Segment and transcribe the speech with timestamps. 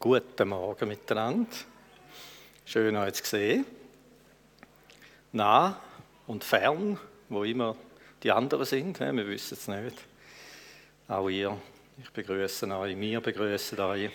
[0.00, 1.50] Guten Morgen miteinander.
[2.64, 3.66] Schön euch zu sehen.
[5.32, 5.80] Nah
[6.28, 6.96] und fern,
[7.28, 7.74] wo immer
[8.22, 9.96] die anderen sind, wir wissen es nicht.
[11.08, 11.60] Auch ihr,
[12.00, 14.10] ich begrüße euch, wir begrüßen euch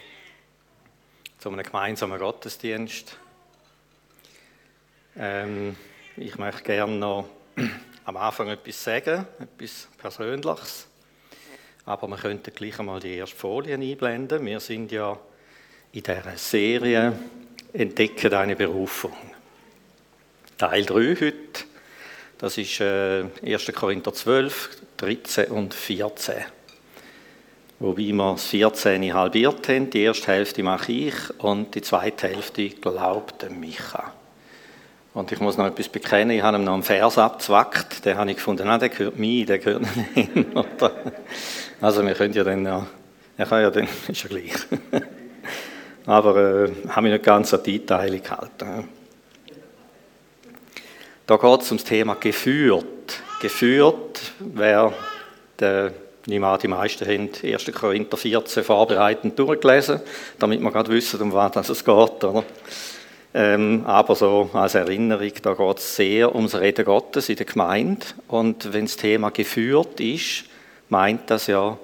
[1.37, 3.17] zu einem gemeinsamen Gottesdienst.
[5.17, 5.75] Ähm,
[6.15, 7.27] ich möchte gerne noch
[8.05, 10.87] am Anfang etwas sagen, etwas Persönliches.
[11.85, 14.45] Aber wir könnten gleich einmal die erste Folie einblenden.
[14.45, 15.19] Wir sind ja
[15.93, 17.13] in dieser Serie
[17.71, 19.13] Entdecke deine Berufung.
[20.57, 21.65] Teil 3 heute,
[22.39, 23.71] das ist äh, 1.
[23.75, 26.35] Korinther 12, 13 und 14.
[27.79, 29.89] Wobei wir das 14 halbiert haben.
[29.89, 34.13] Die erste Hälfte mache ich und die zweite Hälfte glaubt Micha.
[35.13, 38.31] Und ich muss noch etwas bekennen, ich habe ihm noch einen Vers abgezwackt, den habe
[38.31, 40.45] ich gefunden, nein, der gehört mir, der gehört nicht hin.
[41.81, 42.87] Also wir können ja dann, ja,
[43.37, 44.53] er kann ja dann, ist ja gleich.
[46.05, 48.89] Aber äh, habe mich nicht ganz an die Einteilung gehalten.
[51.25, 52.85] Da geht es um das Thema geführt.
[53.41, 54.93] Geführt, wer
[55.59, 55.93] der
[56.25, 57.71] nehme die meisten haben 1.
[57.73, 59.99] Korinther 14 vorbereitend durchgelesen,
[60.39, 62.23] damit wir gerade wissen, um was es geht.
[62.23, 62.43] Oder?
[63.33, 68.05] Ähm, aber so als Erinnerung, da geht es sehr ums Reden Gottes in der Gemeinde.
[68.27, 70.45] Und wenn das Thema geführt ist,
[70.89, 71.77] meint das ja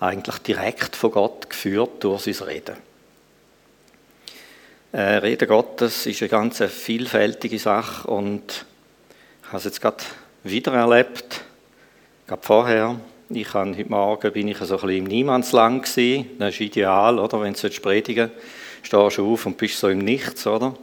[0.00, 2.76] eigentlich direkt von Gott geführt durch sein Reden.
[4.94, 8.64] Äh, Reden Gottes ist eine ganz vielfältige Sache und
[9.42, 10.04] ich habe es jetzt gerade
[10.44, 11.40] wieder erlebt,
[12.28, 13.00] gerade vorher.
[13.28, 16.26] Ich habe, heute Morgen bin ich so ein bisschen im Niemandsland gewesen.
[16.38, 17.42] Das ist ideal, oder?
[17.42, 18.30] Wenn du predigen
[18.84, 20.76] stehst du auf und bist so im Nichts, oder?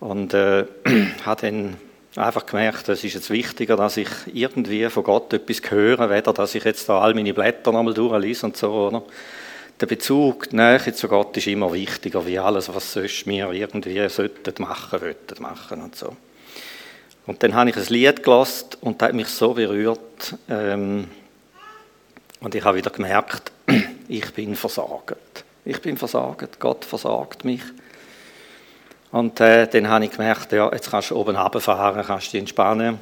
[0.00, 0.66] Und äh,
[1.24, 1.76] habe dann
[2.14, 6.54] einfach gemerkt, es ist jetzt wichtiger, dass ich irgendwie von Gott etwas höre, weder dass
[6.54, 9.02] ich jetzt da all meine Blätter nochmal durchlese und so, oder?
[9.80, 14.08] Der Bezug, die Nähe zu Gott ist immer wichtiger, wie alles, was sonst wir irgendwie
[14.08, 16.16] sollten machen, wollten machen und so.
[17.26, 20.34] Und dann habe ich ein Lied gelassen und das hat mich so berührt.
[20.48, 21.06] Ähm,
[22.40, 23.52] und ich habe wieder gemerkt,
[24.08, 25.44] ich bin versagt.
[25.64, 27.62] Ich bin versagt, Gott versagt mich.
[29.12, 32.98] Und äh, dann habe ich gemerkt, ja, jetzt kannst du oben runterfahren, kannst dich entspannen.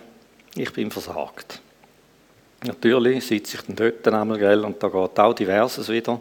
[0.54, 1.60] Ich bin versagt.
[2.66, 6.20] Natürlich sitze ich dann dort einmal, gell, und da geht auch diverses wieder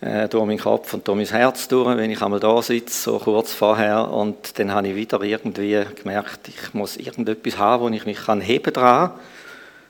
[0.00, 3.18] äh, durch meinen Kopf und durch mein Herz durch, wenn ich einmal da sitze, so
[3.18, 4.10] kurz vorher.
[4.10, 8.40] Und dann habe ich wieder irgendwie gemerkt, ich muss irgendetwas haben, wo ich mich kann
[8.40, 9.12] heben dran.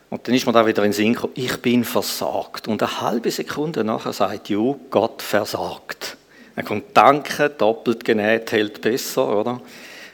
[0.08, 2.68] Und dann ist mir da wieder in den Sinn gekommen, ich bin versagt.
[2.68, 6.16] Und eine halbe Sekunde nachher sagt, jo, Gott versagt.
[6.54, 9.60] Dann kommt Danke, doppelt genäht hält besser, oder?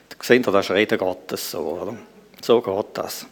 [0.09, 1.95] Da seht ihr, das ist Reden Gottes so, oder?
[2.41, 3.25] So geht das.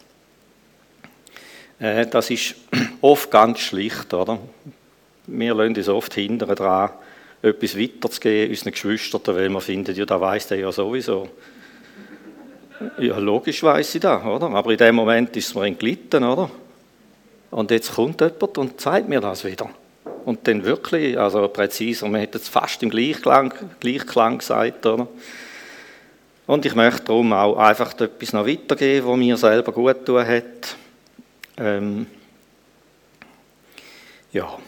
[1.78, 2.54] Äh, das ist
[3.00, 4.38] oft ganz schlicht, oder?
[5.26, 6.90] Wir lassen uns oft hindern daran,
[7.42, 11.28] etwas weiterzugeben unseren Geschwistern, weil wir finden, ja, da weiss der ja sowieso.
[12.98, 14.50] Ja, logisch weiss ich das, oder?
[14.50, 16.50] Aber in dem Moment ist es mir entglitten, oder?
[17.50, 19.70] Und jetzt kommt jemand und zeigt mir das wieder.
[20.24, 25.06] Und dann wirklich, also präziser, man hätte es fast im Gleichklang, Gleichklang gesagt, oder?
[26.46, 30.76] Und ich möchte darum auch einfach etwas noch weitergeben, was mir selber gut tun hat.
[31.56, 32.06] Ähm,
[34.32, 34.58] ja,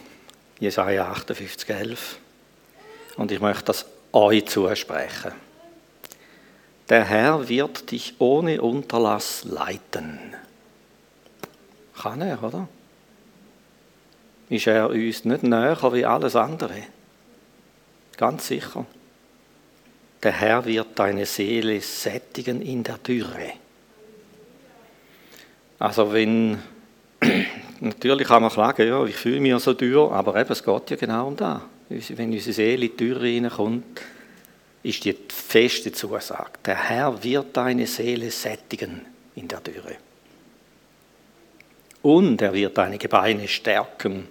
[0.59, 2.17] Jesaja 58, 11.
[3.17, 5.31] Und ich möchte das euch zusprechen.
[6.89, 10.19] Der Herr wird dich ohne Unterlass leiten.
[11.97, 12.67] Kann er, oder?
[14.49, 16.83] Ist er uns nicht näher wie alles andere?
[18.17, 18.85] Ganz sicher.
[20.21, 23.53] Der Herr wird deine Seele sättigen in der Dürre.
[25.79, 26.61] Also wenn
[27.85, 30.95] Natürlich kann man klagen, ja, ich fühle mich so dürr, aber eben, es geht ja
[30.95, 31.61] genau um das.
[31.87, 34.01] Wenn unsere Seele in die Tür reinkommt,
[34.81, 36.49] ist die feste Zusage.
[36.65, 39.01] Der Herr wird deine Seele sättigen
[39.35, 39.97] in der Dürre.
[42.01, 44.29] Und er wird deine Gebeine stärken.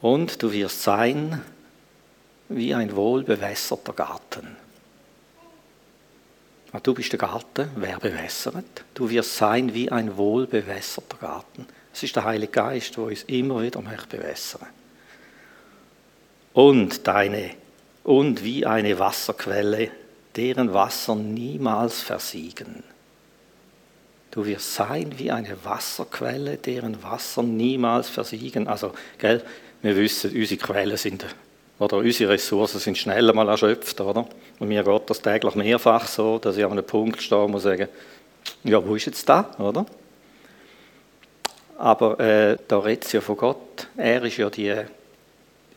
[0.00, 1.40] Und du wirst sein
[2.48, 4.56] wie ein wohlbewässerter Garten.
[6.72, 8.84] Ah, du bist der Garten, wer bewässert?
[8.94, 11.66] Du wirst sein wie ein wohlbewässerter Garten.
[11.92, 14.68] Es ist der Heilige Geist, der uns immer wieder möchte bewässern.
[16.52, 17.50] Und deine,
[18.04, 19.90] und wie eine Wasserquelle,
[20.36, 22.84] deren Wasser niemals versiegen.
[24.30, 28.68] Du wirst sein wie eine Wasserquelle, deren Wasser niemals versiegen.
[28.68, 29.42] Also, gell,
[29.82, 31.26] wir wissen, unsere Quellen sind
[31.80, 34.28] oder unsere Ressourcen sind schnell mal erschöpft, oder?
[34.60, 37.88] Und mir geht das täglich mehrfach so, dass ich an einem Punkt stehe und sagen,
[38.62, 39.84] ja, wo ist jetzt da, oder?
[41.78, 43.88] Aber äh, da redet es ja von Gott.
[43.96, 44.84] Er ist ja die,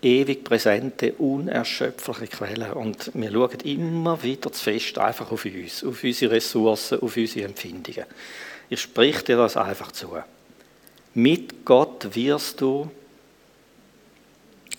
[0.03, 2.75] ewig präsente, unerschöpfliche Quelle.
[2.75, 7.45] Und wir schauen immer wieder zu fest einfach auf uns, auf unsere Ressourcen, auf unsere
[7.45, 8.05] Empfindungen.
[8.69, 10.09] Ich spreche dir das einfach zu.
[11.13, 12.89] Mit Gott wirst du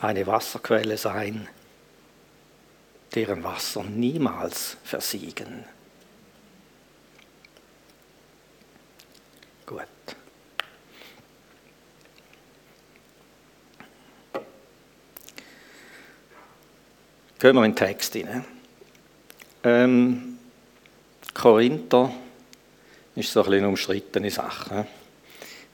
[0.05, 1.49] eine Wasserquelle sein,
[3.15, 5.65] deren Wasser niemals versiegen.
[9.65, 9.87] Gut.
[17.39, 18.45] Gehen wir in den Text hinein.
[19.63, 20.39] Ähm,
[21.33, 22.13] Korinther
[23.17, 24.87] ist so ein eine umstrittene Sache.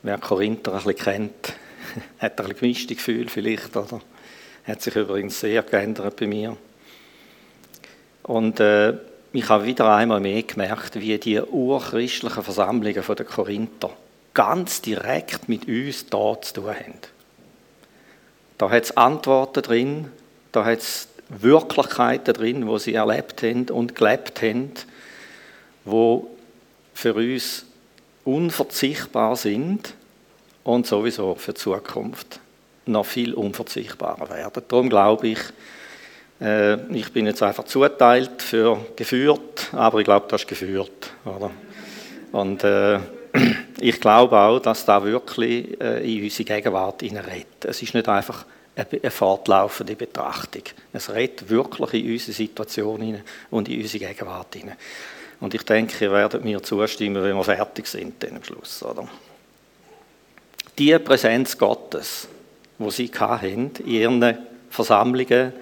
[0.03, 1.55] Wer Korinther ein bisschen kennt,
[2.19, 4.01] hat ein bisschen gemischte Gefühl vielleicht, oder?
[4.65, 6.57] Hat sich übrigens sehr geändert bei mir.
[8.23, 8.95] Und äh,
[9.33, 13.91] ich habe wieder einmal mehr gemerkt, wie die urchristlichen Versammlungen der Korinther
[14.35, 16.95] ganz direkt mit uns da zu tun haben.
[18.59, 20.09] Da hat es Antworten drin,
[20.53, 24.73] da hat es Wirklichkeiten drin, wo sie erlebt haben und gelebt haben,
[25.85, 26.29] wo
[26.93, 27.65] für uns
[28.25, 29.95] unverzichtbar sind
[30.65, 32.41] und sowieso für die Zukunft
[32.91, 34.63] noch viel unverzichtbarer werden.
[34.69, 35.39] Darum glaube ich,
[36.41, 41.13] äh, ich bin jetzt einfach zuteilt für geführt, aber ich glaube, das ist geführt.
[41.25, 41.51] Oder?
[42.33, 42.99] Und äh,
[43.81, 47.65] ich glaube auch, dass da wirklich äh, in unsere Gegenwart redet.
[47.65, 48.45] Es ist nicht einfach
[48.77, 50.63] eine fortlaufende Betrachtung.
[50.93, 54.77] Es redet wirklich in unsere Situation und in unsere Gegenwart hinein.
[55.41, 58.83] Und ich denke, ihr werdet mir zustimmen, wenn wir fertig sind dann am Schluss.
[58.83, 59.09] Oder?
[60.79, 62.29] Die Präsenz Gottes,
[62.81, 64.39] wo sie hatten, in ihren
[64.71, 65.53] Versammlungen,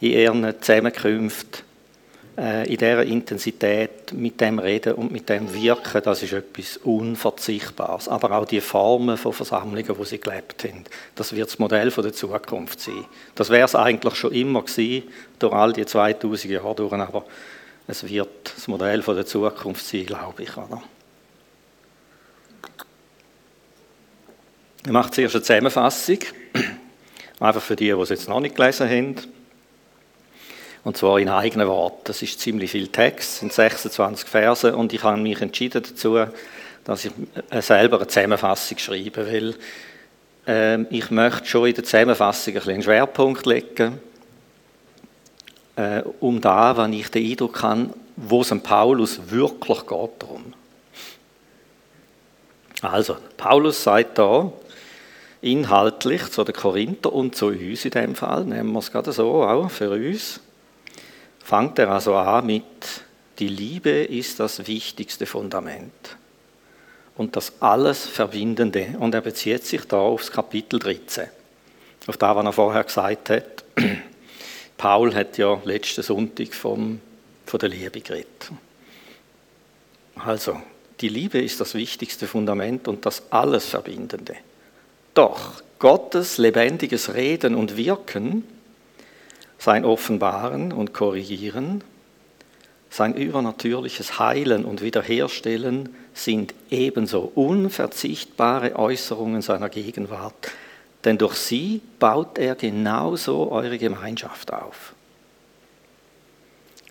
[0.00, 1.64] in ihren Zusammenkünften,
[2.36, 8.06] äh, in dieser Intensität, mit dem Reden und mit dem Wirken, das ist etwas Unverzichtbares.
[8.06, 10.84] Aber auch die Formen von Versammlungen, wo sie gelebt haben,
[11.14, 13.06] das wird das Modell der Zukunft sein.
[13.34, 15.04] Das wäre es eigentlich schon immer gewesen,
[15.38, 17.24] durch all die 2000 Jahre durch, aber
[17.86, 20.54] es wird das Modell der Zukunft sein, glaube ich.
[20.56, 20.82] Oder?
[24.84, 26.18] Ich mache zuerst eine Zusammenfassung,
[27.38, 29.16] einfach für die, die es jetzt noch nicht gelesen haben.
[30.82, 32.00] Und zwar in eigenen Worten.
[32.02, 36.24] Das ist ziemlich viel Text, sind 26 Verse und ich habe mich entschieden dazu,
[36.82, 37.12] dass ich
[37.50, 39.54] äh, selber eine Zusammenfassung schreibe, weil
[40.48, 44.00] äh, ich möchte schon in der Zusammenfassung ein einen Schwerpunkt legen,
[45.76, 50.54] äh, um da, wenn ich den Eindruck habe, wo es Paulus wirklich geht darum.
[52.80, 54.52] Also, Paulus sagt da,
[55.42, 59.42] inhaltlich zu den Korinther und zu uns in dem Fall, nehmen wir es gerade so
[59.42, 60.40] auch für uns,
[61.44, 62.62] fängt er also an mit,
[63.38, 66.16] die Liebe ist das wichtigste Fundament
[67.16, 68.94] und das alles Verbindende.
[68.98, 71.26] Und er bezieht sich da aufs Kapitel 13,
[72.06, 73.64] auf das, was er vorher gesagt hat.
[74.76, 77.00] Paul hat ja letzten Sonntag vom,
[77.46, 78.50] von der Liebe geredet.
[80.14, 80.60] Also,
[81.00, 84.36] die Liebe ist das wichtigste Fundament und das alles Verbindende.
[85.14, 88.44] Doch Gottes lebendiges Reden und Wirken
[89.58, 91.84] sein Offenbaren und Korrigieren,
[92.90, 100.50] sein übernatürliches Heilen und Wiederherstellen sind ebenso unverzichtbare Äußerungen seiner Gegenwart,
[101.04, 104.94] denn durch sie baut er genauso eure Gemeinschaft auf.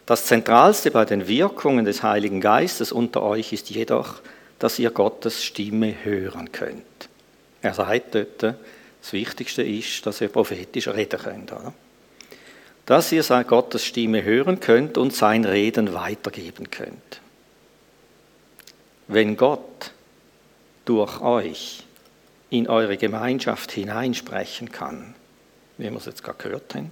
[0.06, 4.22] Das Zentralste bei den Wirkungen des Heiligen Geistes unter euch ist jedoch,
[4.60, 7.11] dass ihr Gottes Stimme hören könnt.
[7.62, 11.52] Er sagt dort, das Wichtigste ist, dass ihr prophetisch reden könnt.
[11.52, 11.74] Oder?
[12.86, 17.22] dass ihr Gottes Stimme hören könnt und sein Reden weitergeben könnt.
[19.08, 19.92] Wenn Gott
[20.86, 21.84] durch euch
[22.50, 25.16] in eure Gemeinschaft hineinsprechen kann,
[25.78, 26.92] wie wir es jetzt gerade gehört haben,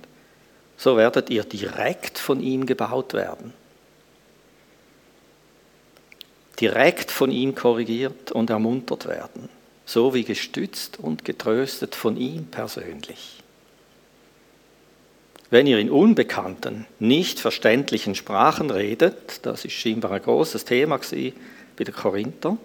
[0.77, 3.53] so werdet ihr direkt von ihm gebaut werden.
[6.61, 9.49] Direkt von ihm korrigiert und ermuntert werden,
[9.89, 13.41] so wie gestützt und getröstet von ihm persönlich.
[15.49, 21.83] Wenn ihr in unbekannten, nicht verständlichen Sprachen redet, das ist scheinbar ein großes Thema bei
[21.83, 22.55] den Korinther,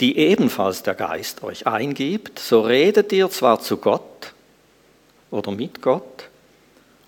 [0.00, 4.32] die ebenfalls der Geist euch eingibt, so redet ihr zwar zu Gott
[5.30, 6.30] oder mit Gott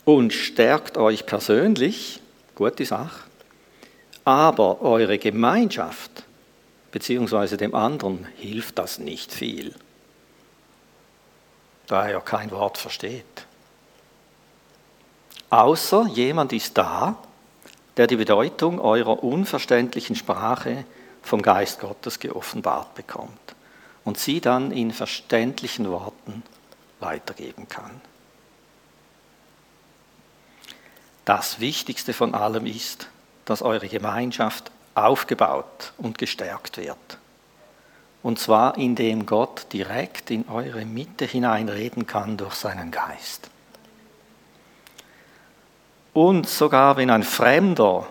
[0.04, 2.20] und stärkt euch persönlich,
[2.54, 3.24] gute Sache,
[4.24, 6.25] aber eure Gemeinschaft
[6.98, 7.56] bzw.
[7.56, 9.74] dem anderen hilft das nicht viel,
[11.86, 13.46] da er ja kein Wort versteht
[15.50, 17.16] außer jemand ist da,
[17.96, 20.84] der die Bedeutung eurer unverständlichen Sprache
[21.22, 23.54] vom Geist Gottes geoffenbart bekommt
[24.04, 26.42] und sie dann in verständlichen Worten
[27.00, 28.00] weitergeben kann.
[31.24, 33.08] Das Wichtigste von allem ist,
[33.44, 37.18] dass eure Gemeinschaft aufgebaut und gestärkt wird.
[38.22, 43.50] Und zwar indem Gott direkt in eure Mitte hineinreden kann durch seinen Geist.
[46.12, 48.06] Und sogar wenn ein Fremder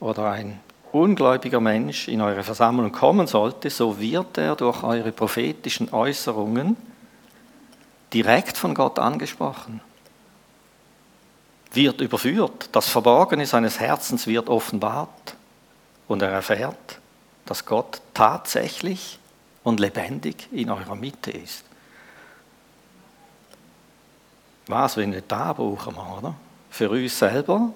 [0.00, 0.60] oder ein
[0.92, 6.76] ungläubiger Mensch in eure Versammlung kommen sollte, so wird er durch eure prophetischen Äußerungen
[8.12, 9.80] direkt von Gott angesprochen,
[11.72, 15.36] wird überführt, das Verborgene seines Herzens wird offenbart
[16.08, 16.98] und er erfährt,
[17.46, 19.18] dass Gott tatsächlich
[19.62, 21.64] und lebendig in eurer Mitte ist.
[24.66, 26.34] Was, wenn nicht da brauchen wir, oder?
[26.70, 27.70] Für uns selber,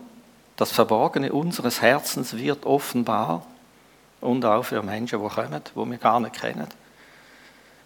[0.56, 3.44] das Verborgene unseres Herzens wird offenbar
[4.20, 6.66] und auch für Menschen, die kommen, die wir gar nicht kennen.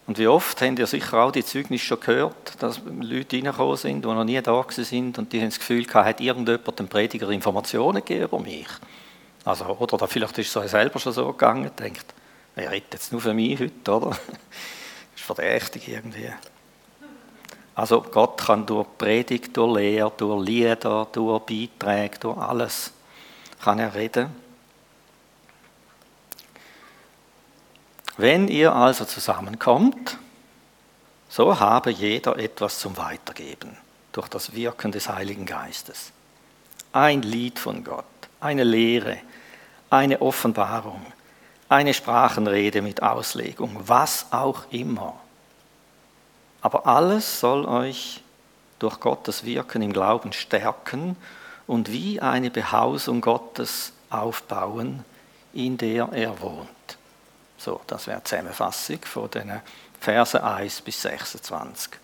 [0.06, 4.04] Und wie oft habt ihr sicher auch die Zeugnisse schon gehört, dass Leute reingekommen sind,
[4.04, 7.28] die noch nie da sind und die haben das Gefühl gehabt, hat irgendjemand dem Prediger
[7.30, 8.66] Informationen gegeben über mich?
[9.44, 12.14] Also, oder vielleicht ist es euch selber schon so gegangen, denkt,
[12.54, 14.10] wer redet jetzt nur für mich heute, oder?
[14.10, 14.18] Das
[15.16, 16.30] ist verdächtig irgendwie.
[17.74, 22.92] Also Gott kann durch Predigt, durch Lehre, durch Lieder, durch Beiträge, durch alles
[23.62, 24.28] kann er reden.
[28.18, 30.18] Wenn ihr also zusammenkommt,
[31.28, 33.76] so habe jeder etwas zum Weitergeben
[34.12, 36.12] durch das Wirken des Heiligen Geistes.
[36.92, 38.04] Ein Lied von Gott,
[38.42, 39.18] eine Lehre,
[39.90, 41.00] eine Offenbarung,
[41.68, 45.14] eine Sprachenrede mit Auslegung, was auch immer.
[46.60, 48.22] Aber alles soll euch
[48.78, 51.16] durch Gottes Wirken im Glauben stärken
[51.66, 55.04] und wie eine Behausung Gottes aufbauen,
[55.52, 56.68] in der er wohnt.
[57.58, 59.60] So, das wäre die Zusammenfassung von den
[60.00, 62.01] Verse 1 bis 26.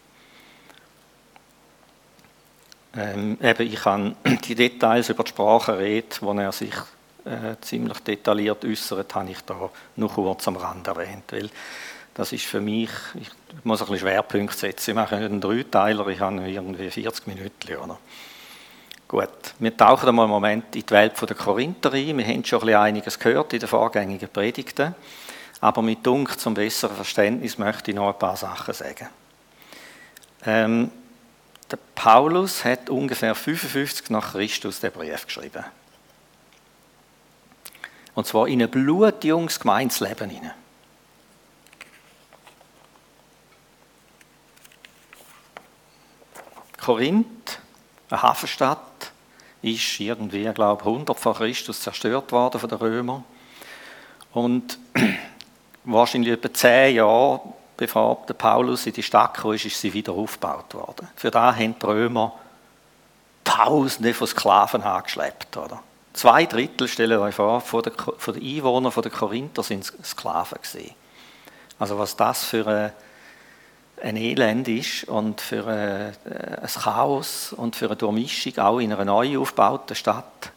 [2.98, 6.74] Ähm, eben, ich kann die Details über die Sprache reden, wo er sich
[7.24, 11.48] äh, ziemlich detailliert äußert, habe ich da nur kurz am Rand erwähnt, weil
[12.14, 13.30] das ist für mich, ich
[13.62, 17.98] muss ein bisschen Schwerpunkt setzen, ich mache einen Dreiteiler, ich habe irgendwie 40 Minuten, oder?
[19.06, 22.18] Gut, wir tauchen einmal einen Moment in die Welt der Korinther ein.
[22.18, 24.94] Wir haben schon ein bisschen einiges gehört in den vorgängigen Predigten.
[25.62, 29.08] Aber mit Dunk zum besseren Verständnis möchte ich noch ein paar Sachen sagen.
[30.44, 30.90] Ähm,
[31.70, 35.64] der Paulus hat ungefähr 55 nach Christus den Brief geschrieben.
[38.14, 40.54] Und zwar in ein blutjunges Gemeinsleben hinein.
[46.80, 47.60] Korinth,
[48.08, 49.12] eine Hafenstadt,
[49.60, 53.24] ist irgendwie, ich glaube 100 vor Christus zerstört worden von den Römern.
[54.32, 54.78] Und
[55.84, 57.40] wahrscheinlich etwa zehn Jahre
[57.78, 61.08] bevor der Paulus in die Stadt kam, ist sie wieder aufgebaut worden.
[61.16, 62.34] Für da haben die Römer
[63.44, 65.56] Tausende von Sklaven angeschleppt.
[65.56, 65.82] Oder?
[66.12, 67.94] Zwei Drittel, stellen euch vor, von den,
[68.34, 70.94] Einwohnern der Korinther sind Sklaven gewesen.
[71.78, 72.92] Also was das für
[74.02, 76.14] ein, Elend ist und für ein,
[76.60, 80.52] ein Chaos und für eine Durchmischung auch in einer neu aufgebauten Stadt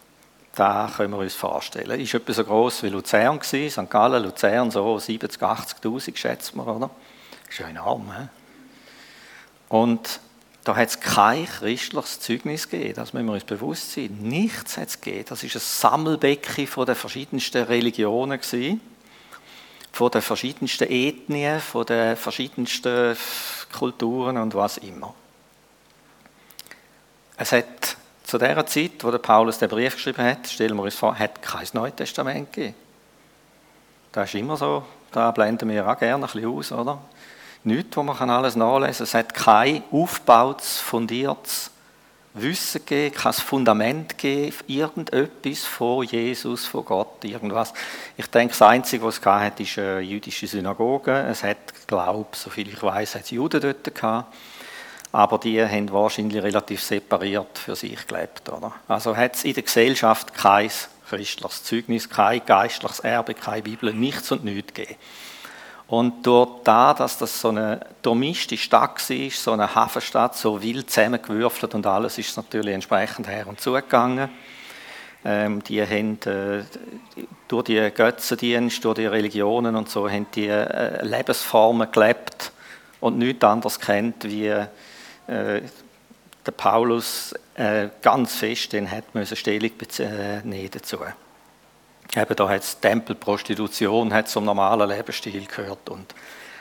[0.55, 1.99] da können wir uns vorstellen.
[1.99, 3.89] Ist etwa so groß wie Luzern gewesen, St.
[3.89, 5.39] Gallen, Luzern, so 70.000,
[5.81, 6.89] 80.000 schätzt man, oder?
[7.57, 8.27] Ja enorm, he?
[9.69, 10.19] Und
[10.63, 14.17] da hat es kein christliches Zeugnis gegeben, das müssen wir uns bewusst sein.
[14.21, 15.25] Nichts hat es gegeben.
[15.27, 18.39] Das ist ein Sammelbecken von den verschiedensten Religionen
[19.91, 23.17] von den verschiedensten Ethnien, von den verschiedensten
[23.71, 25.13] Kulturen und was immer.
[27.37, 30.95] Es hat zu der Zeit, wo der Paulus den Brief geschrieben hat, stellen wir uns
[30.95, 32.75] vor, hat kein Neues Testament gegeben.
[34.11, 36.99] Das ist immer so, da blenden wir auch gerne ein bisschen aus, oder?
[37.63, 39.03] Nichts, wo man alles nachlesen kann.
[39.03, 41.71] Es hat kein aufgebautes, fundiertes
[42.33, 47.73] Wissen gegeben, kein Fundament gegeben, irgendetwas von Jesus, von Gott, irgendwas.
[48.17, 51.11] Ich denke, das Einzige, was es hat, ist eine jüdische Synagoge.
[51.29, 54.33] Es hat, glaube ich, soviel ich weiß, hat es Juden dort gehabt
[55.11, 58.47] aber die haben wahrscheinlich relativ separiert für sich gelebt.
[58.49, 58.71] Oder?
[58.87, 60.71] Also hat es in der Gesellschaft kein
[61.09, 64.95] christliches Zeugnis, kein geistliches Erbe, keine Bibel, nichts und nichts gegeben.
[65.91, 70.89] Und durch da, dass das so eine durchmischte Stadt war, so eine Hafenstadt, so wild
[70.89, 74.29] zusammengewürfelt und alles, ist natürlich entsprechend her und zugegangen.
[75.25, 76.63] Ähm, die haben äh,
[77.49, 82.53] durch die Götzendienste, durch die Religionen und so, haben die äh, Lebensformen gelebt
[83.01, 84.67] und nichts anderes kennt wie äh,
[85.27, 90.99] der Paulus äh, ganz fest den hat müssen Stellung äh, nehmen dazu.
[92.15, 96.13] Eben da hat es Tempelprostitution, hat zum normalen Lebensstil gehört und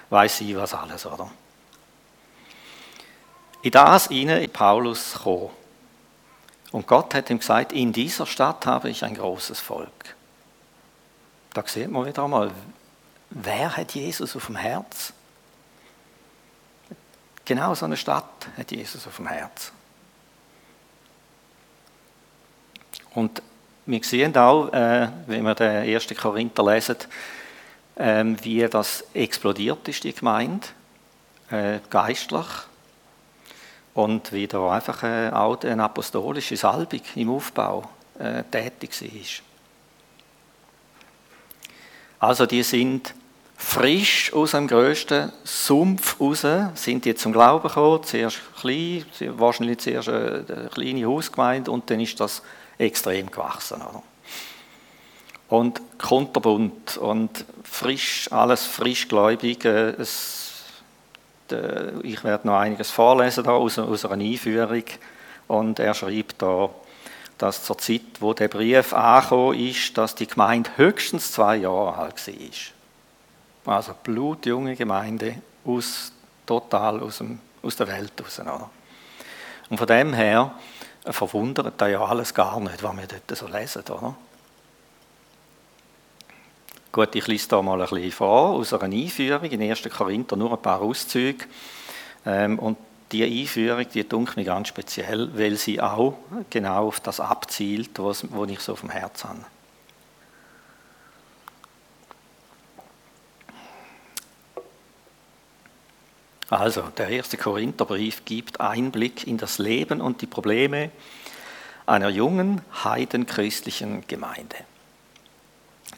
[0.09, 1.31] weiß ich was alles, oder?
[3.63, 5.51] In das hinein ist Paulus gekommen.
[6.73, 10.15] Und Gott hat ihm gesagt, in dieser Stadt habe ich ein großes Volk.
[11.53, 12.53] Da sieht man wieder einmal,
[13.31, 15.13] wer hat Jesus auf dem Herz?
[17.45, 19.73] Genau so eine Stadt hat Jesus auf dem Herz.
[23.13, 23.43] Und
[23.87, 26.09] wir sehen auch, äh, wenn wir den 1.
[26.21, 26.97] Korinther lesen,
[27.97, 30.67] äh, wie das explodiert ist, die Gemeinde,
[31.51, 32.47] äh, geistlich.
[33.95, 39.51] Und wie da einfach äh, auch eine apostolische Salbung im Aufbau äh, tätig war.
[42.29, 43.15] Also die sind
[43.57, 49.05] frisch aus dem grössten Sumpf raus, sind die zum Glauben gekommen, zuerst klein,
[49.37, 52.43] wahrscheinlich zuerst eine kleine Hausgemeinde und dann ist das
[52.81, 53.83] extrem gewachsen.
[53.83, 54.03] Oder?
[55.49, 59.65] Und kunterbunt und frisch, alles frischgläubig.
[59.65, 59.95] Äh,
[62.03, 64.85] ich werde noch einiges vorlesen da aus, aus einer Einführung.
[65.49, 66.71] Und er schreibt da,
[67.39, 72.29] dass zur Zeit, wo der Brief angekommen ist, dass die Gemeinde höchstens zwei Jahre alt
[73.65, 73.77] war.
[73.77, 76.13] Also blutjunge Gemeinde aus,
[76.47, 78.39] total aus, dem, aus der Welt raus.
[78.41, 78.71] Oder?
[79.71, 80.53] Und von dem her
[81.05, 84.15] verwundert ja alles gar nicht, was wir dort so lesen, oder?
[86.93, 89.89] Gut, ich lese da mal ein bisschen vor aus einer Einführung in 1.
[89.97, 91.45] Korinther, nur ein paar Auszüge.
[92.27, 92.77] Ähm, und
[93.13, 96.15] die Einführung, die dunkelt mich ganz speziell, weil sie auch
[96.49, 99.45] genau auf das abzielt, was, was ich so dem Herzen habe.
[106.51, 110.91] Also, der erste Korintherbrief gibt Einblick in das Leben und die Probleme
[111.87, 114.57] einer jungen heidenchristlichen Gemeinde.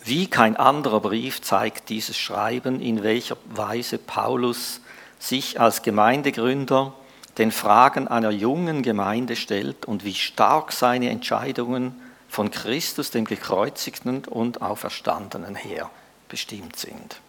[0.05, 4.81] Wie kein anderer Brief zeigt dieses Schreiben, in welcher Weise Paulus
[5.19, 6.93] sich als Gemeindegründer
[7.39, 11.95] den Fragen einer jungen Gemeinde stellt und wie stark seine Entscheidungen
[12.29, 15.89] von Christus, dem gekreuzigten und auferstandenen her
[16.29, 17.21] bestimmt sind.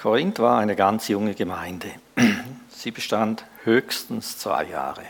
[0.00, 1.90] Korinth war eine ganz junge Gemeinde.
[2.70, 5.02] Sie bestand höchstens zwei Jahre,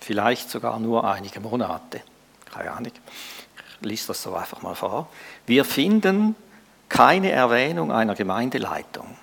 [0.00, 2.02] vielleicht sogar nur einige Monate.
[2.52, 2.92] Keine Ahnung.
[3.80, 5.08] Ich lese das so einfach mal vor.
[5.46, 6.36] Wir finden
[6.88, 9.16] keine Erwähnung einer Gemeindeleitung.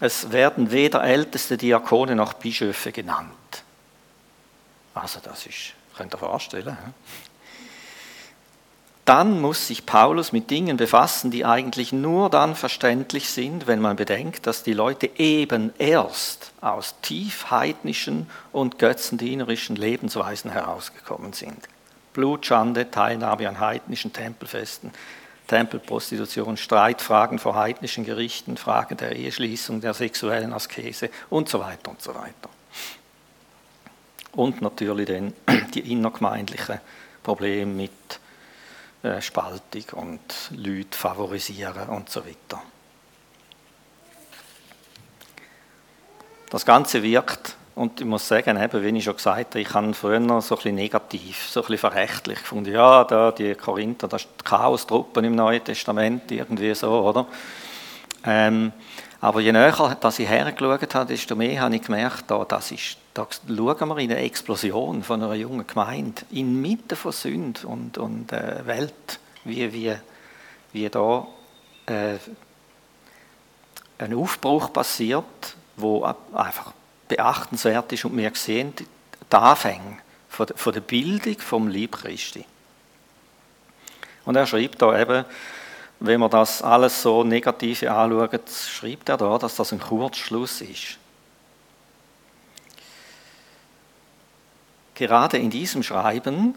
[0.00, 3.32] Es werden weder älteste Diakone noch Bischöfe genannt.
[4.92, 6.76] Also das ist, könnt ihr vorstellen.
[9.04, 13.96] Dann muss sich Paulus mit Dingen befassen, die eigentlich nur dann verständlich sind, wenn man
[13.96, 21.68] bedenkt, dass die Leute eben erst aus tief heidnischen und götzendienerischen Lebensweisen herausgekommen sind.
[22.14, 24.90] Blutschande, Teilnahme an heidnischen Tempelfesten,
[25.48, 32.00] Tempelprostitution, Streitfragen vor heidnischen Gerichten, Fragen der Eheschließung, der sexuellen Askese und so weiter und
[32.00, 32.48] so weiter.
[34.32, 35.34] Und natürlich dann
[35.74, 36.80] die innergemeindlichen
[37.22, 37.90] Probleme mit
[39.20, 42.62] Spaltung und Leute favorisieren und so weiter.
[46.50, 49.92] Das Ganze wirkt, und ich muss sagen, eben, wie ich schon gesagt habe, ich habe
[49.94, 52.72] früher noch so ein bisschen negativ, so ein bisschen verrechtlich gefunden.
[52.72, 57.26] Ja, da die Korinther, das ist Chaos-Truppen im Neuen Testament, irgendwie so, oder?
[58.24, 58.72] Ähm,
[59.24, 62.98] aber je näher dass ich hergeschaut habe, desto mehr habe ich gemerkt, da, das ist,
[63.14, 68.32] da schauen wir in eine Explosion von einer jungen Gemeinde, inmitten von Sünde und, und
[68.34, 69.94] äh, Welt, wie, wie,
[70.72, 71.26] wie da
[71.86, 72.16] äh,
[73.96, 76.74] ein Aufbruch passiert, wo einfach
[77.08, 82.44] beachtenswert ist und wir sehen die Anfänge von, von der Bildung vom Lieb Christi.
[84.26, 85.24] Und er schreibt da eben,
[86.00, 90.98] wenn man das alles so negativ anschaut, schreibt er da, dass das ein Kurzschluss ist.
[94.94, 96.54] Gerade in diesem Schreiben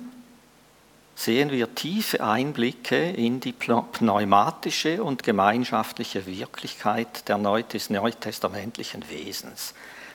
[1.16, 9.74] sehen wir tiefe Einblicke in die pneumatische und gemeinschaftliche Wirklichkeit der neutestamentlichen Wesens.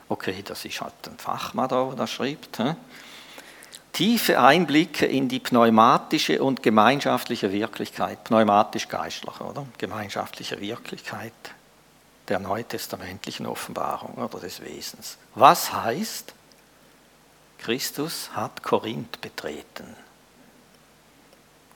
[0.09, 2.59] Okay, das ist halt ein Fachmann da, der das schreibt.
[2.59, 2.75] He?
[3.93, 9.67] Tiefe Einblicke in die pneumatische und gemeinschaftliche Wirklichkeit, pneumatisch-geistlich, oder?
[9.79, 11.33] Gemeinschaftliche Wirklichkeit
[12.29, 15.19] der neutestamentlichen Offenbarung oder des Wesens.
[15.35, 16.33] Was heißt,
[17.59, 19.97] Christus hat Korinth betreten?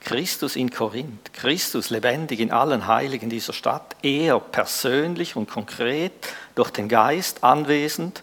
[0.00, 6.12] Christus in Korinth, Christus lebendig in allen Heiligen dieser Stadt, er persönlich und konkret
[6.55, 8.22] durch den Geist anwesend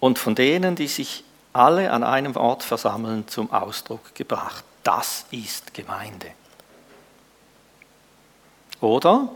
[0.00, 4.64] und von denen, die sich alle an einem Ort versammeln, zum Ausdruck gebracht.
[4.82, 6.28] Das ist Gemeinde.
[8.80, 9.28] Oder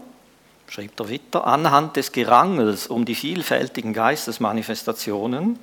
[0.68, 5.58] schreibt er weiter, anhand des Gerangels um die vielfältigen Geistesmanifestationen,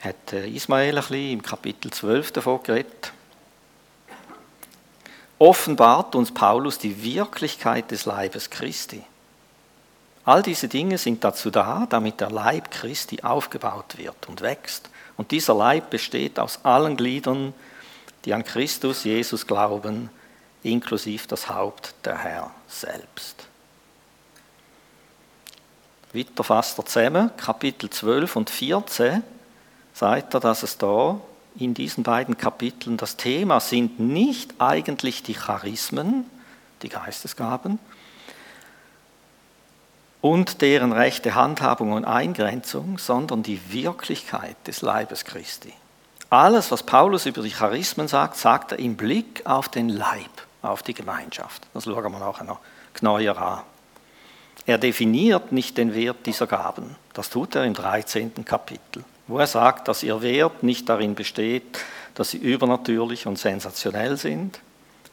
[0.00, 3.12] hat Ismael ein bisschen im Kapitel 12 davon geredet,
[5.38, 9.02] offenbart uns Paulus die Wirklichkeit des Leibes Christi.
[10.30, 14.88] All diese Dinge sind dazu da, damit der Leib Christi aufgebaut wird und wächst.
[15.16, 17.52] Und dieser Leib besteht aus allen Gliedern,
[18.24, 20.08] die an Christus Jesus glauben,
[20.62, 23.44] inklusive das Haupt der Herr selbst.
[26.12, 29.24] Weiter fasst er zusammen, Kapitel 12 und 14,
[29.94, 31.20] sagt er, dass es da
[31.56, 36.24] in diesen beiden Kapiteln das Thema sind nicht eigentlich die Charismen,
[36.82, 37.80] die Geistesgaben,
[40.20, 45.72] und deren rechte Handhabung und Eingrenzung, sondern die Wirklichkeit des Leibes Christi.
[46.28, 50.30] Alles, was Paulus über die Charismen sagt, sagt er im Blick auf den Leib,
[50.62, 51.66] auf die Gemeinschaft.
[51.74, 52.60] Das schauen wir nachher noch
[52.94, 53.62] genauer an.
[54.66, 56.96] Er definiert nicht den Wert dieser Gaben.
[57.14, 58.44] Das tut er im 13.
[58.44, 61.78] Kapitel, wo er sagt, dass ihr Wert nicht darin besteht,
[62.14, 64.60] dass sie übernatürlich und sensationell sind,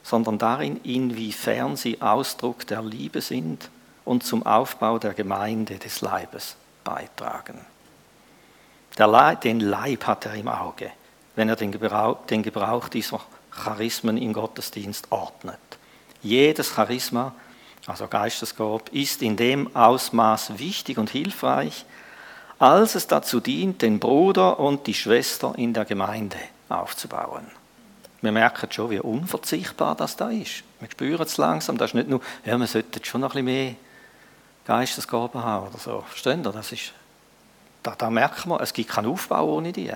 [0.04, 3.70] sondern darin, inwiefern sie Ausdruck der Liebe sind
[4.08, 7.60] und zum Aufbau der Gemeinde des Leibes beitragen.
[8.98, 10.90] Leib, den Leib hat er im Auge,
[11.36, 15.60] wenn er den Gebrauch, den Gebrauch dieser Charismen im Gottesdienst ordnet.
[16.24, 17.36] Jedes Charisma,
[17.86, 21.86] also Geistesgabe, ist in dem Ausmaß wichtig und hilfreich,
[22.58, 26.38] als es dazu dient, den Bruder und die Schwester in der Gemeinde
[26.70, 27.46] aufzubauen.
[28.22, 30.64] Wir merken schon, wie unverzichtbar das da ist.
[30.80, 33.66] Wir spüren es langsam, das ist nicht nur, ja, man sollte schon noch ein bisschen
[33.66, 33.76] mehr
[34.68, 36.04] Geistesgaben haben oder so.
[36.08, 36.52] Verstehen ihr?
[36.52, 36.92] Das ist,
[37.82, 39.94] da, da merkt man, es gibt keinen Aufbau ohne die.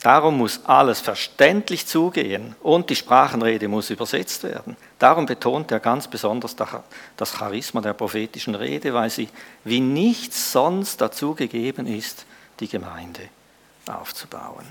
[0.00, 4.76] Darum muss alles verständlich zugehen und die Sprachenrede muss übersetzt werden.
[4.98, 6.56] Darum betont er ganz besonders
[7.16, 9.28] das Charisma der prophetischen Rede, weil sie
[9.64, 12.26] wie nichts sonst dazu gegeben ist,
[12.60, 13.28] die Gemeinde
[13.88, 14.66] aufzubauen.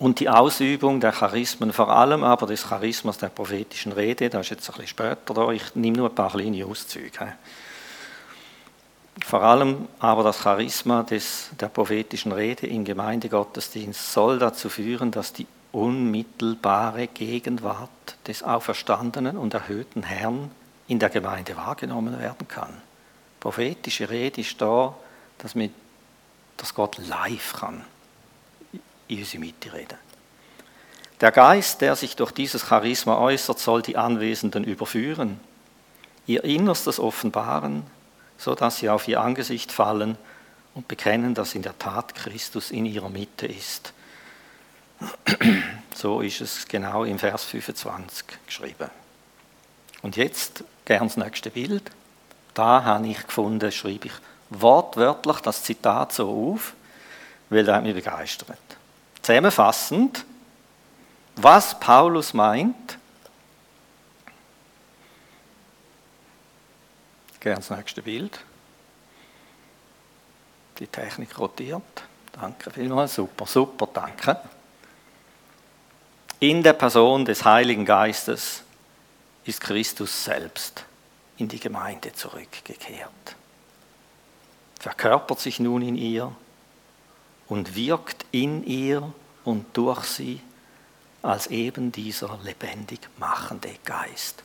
[0.00, 4.50] Und die Ausübung der Charismen, vor allem aber des Charismas der prophetischen Rede, das ist
[4.50, 7.34] jetzt ein bisschen später da, ich nehme nur ein paar kleine Auszüge.
[9.22, 15.34] Vor allem aber das Charisma des, der prophetischen Rede im Gemeindegottesdienst soll dazu führen, dass
[15.34, 17.90] die unmittelbare Gegenwart
[18.26, 20.50] des auferstandenen und erhöhten Herrn
[20.88, 22.72] in der Gemeinde wahrgenommen werden kann.
[23.38, 24.94] Prophetische Rede ist da,
[25.36, 25.72] dass, mit,
[26.56, 27.84] dass Gott live kann
[29.10, 29.98] in unsere Mitte reden.
[31.20, 35.38] Der Geist, der sich durch dieses Charisma äußert, soll die Anwesenden überführen,
[36.26, 37.82] ihr Innerstes offenbaren,
[38.38, 40.16] so dass sie auf ihr Angesicht fallen
[40.74, 43.92] und bekennen, dass in der Tat Christus in ihrer Mitte ist.
[45.94, 48.90] So ist es genau im Vers 25 geschrieben.
[50.02, 51.90] Und jetzt gern das nächste Bild.
[52.54, 54.12] Da habe ich gefunden, schreibe ich
[54.50, 56.74] wortwörtlich das Zitat so auf,
[57.50, 58.56] weil er mich begeistert.
[59.22, 60.24] Zusammenfassend,
[61.36, 62.98] was Paulus meint,
[67.40, 68.40] gerne das nächste Bild.
[70.78, 71.82] Die Technik rotiert.
[72.32, 74.40] Danke vielmals, super, super, danke.
[76.38, 78.62] In der Person des Heiligen Geistes
[79.44, 80.84] ist Christus selbst
[81.36, 83.10] in die Gemeinde zurückgekehrt.
[84.78, 86.34] Verkörpert sich nun in ihr
[87.50, 89.12] und wirkt in ihr
[89.44, 90.40] und durch sie
[91.20, 94.42] als eben dieser lebendig machende Geist.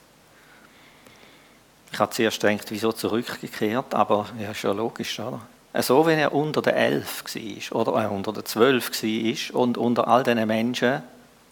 [1.93, 5.39] Ich habe zuerst gedacht, wieso zurückgekehrt, aber ja, schon logisch, oder?
[5.81, 10.07] So, wenn er unter den Elf war oder äh, unter den Zwölf war und unter
[10.07, 11.03] all diesen Menschen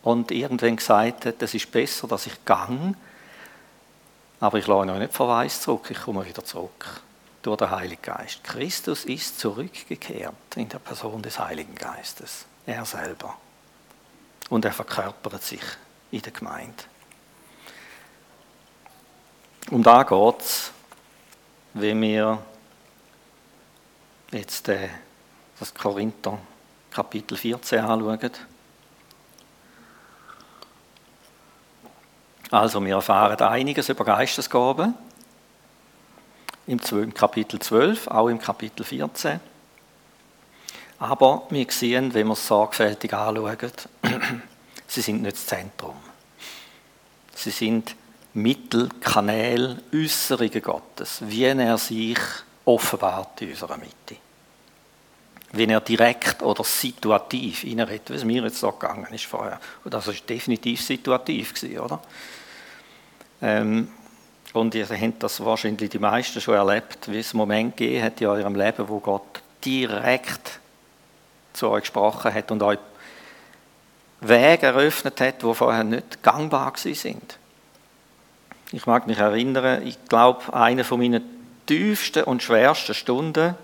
[0.01, 2.95] und irgendwann gesagt hat, es ist besser, dass ich gang,
[4.39, 7.01] aber ich lasse noch nicht verweist zurück, ich komme wieder zurück
[7.43, 8.43] durch den Heiligen Geist.
[8.43, 13.37] Christus ist zurückgekehrt in der Person des Heiligen Geistes, er selber.
[14.49, 15.61] Und er verkörpert sich
[16.11, 16.83] in der Gemeinde.
[19.69, 20.71] Um da geht es,
[21.73, 22.39] wenn wir
[24.31, 24.89] jetzt äh,
[25.59, 26.37] das Korinther
[26.91, 28.31] Kapitel 14 anschauen.
[32.51, 34.93] Also wir erfahren einiges über Geistesgaben
[36.67, 39.39] im Kapitel 12, auch im Kapitel 14.
[40.99, 43.57] Aber wir sehen, wenn wir es sorgfältig anschauen,
[44.87, 45.95] sie sind nicht das Zentrum.
[47.35, 47.95] Sie sind
[48.33, 52.17] Mittel, Kanäle, Äußerungen Gottes, wie er sich
[52.65, 54.17] offenbart in unserer Mitte.
[55.53, 59.59] wenn er direkt oder situativ reinredet, wie es mir jetzt so gegangen ist vorher.
[59.83, 62.01] Und das war definitiv situativ, oder?
[63.41, 63.89] Ähm,
[64.53, 68.27] und ihr habt das wahrscheinlich die meisten schon erlebt, wie es Moment gegeben hat in
[68.27, 70.59] eurem Leben, wo Gott direkt
[71.53, 72.79] zu euch gesprochen hat und euch
[74.21, 77.37] Wege eröffnet hat, die vorher nicht gangbar sind.
[78.71, 81.23] Ich mag mich erinnern, ich glaube, eine von meinen
[81.65, 83.55] tiefsten und schwersten Stunden,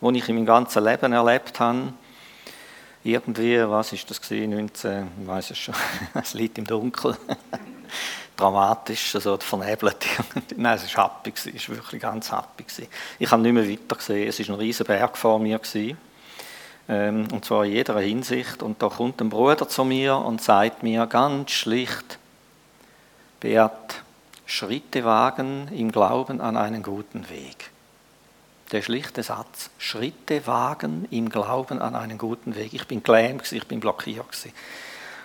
[0.00, 1.92] die ich in meinem ganzen Leben erlebt habe,
[3.04, 5.74] irgendwie, was ist das gewesen, 19, ich weiß es schon,
[6.14, 7.16] es liegt im Dunkeln,
[8.38, 10.06] dramatisch, also vernebelt.
[10.56, 12.64] Nein, es war happy, es war wirklich ganz happy.
[13.18, 15.60] Ich habe nicht mehr weiter gesehen, es war ein riesiger Berg vor mir.
[16.88, 18.62] Ähm, und zwar in jeder Hinsicht.
[18.62, 22.18] Und da kommt ein Bruder zu mir und sagt mir ganz schlicht,
[23.40, 24.02] Beat,
[24.46, 27.70] Schritte wagen im Glauben an einen guten Weg.
[28.72, 32.72] Der schlichte Satz, Schritte wagen im Glauben an einen guten Weg.
[32.72, 34.24] Ich bin gelähmt, ich bin blockiert.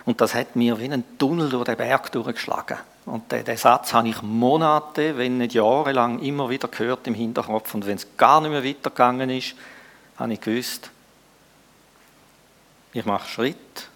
[0.04, 2.78] Und das hat mir wie ein Tunnel durch den Berg durchgeschlagen.
[3.06, 7.74] Und den Satz habe ich Monate, wenn nicht jahrelang, immer wieder gehört im Hinterkopf.
[7.74, 9.54] Und wenn es gar nicht mehr weitergegangen ist,
[10.16, 10.90] habe ich gewusst,
[12.94, 13.88] ich mache Schritt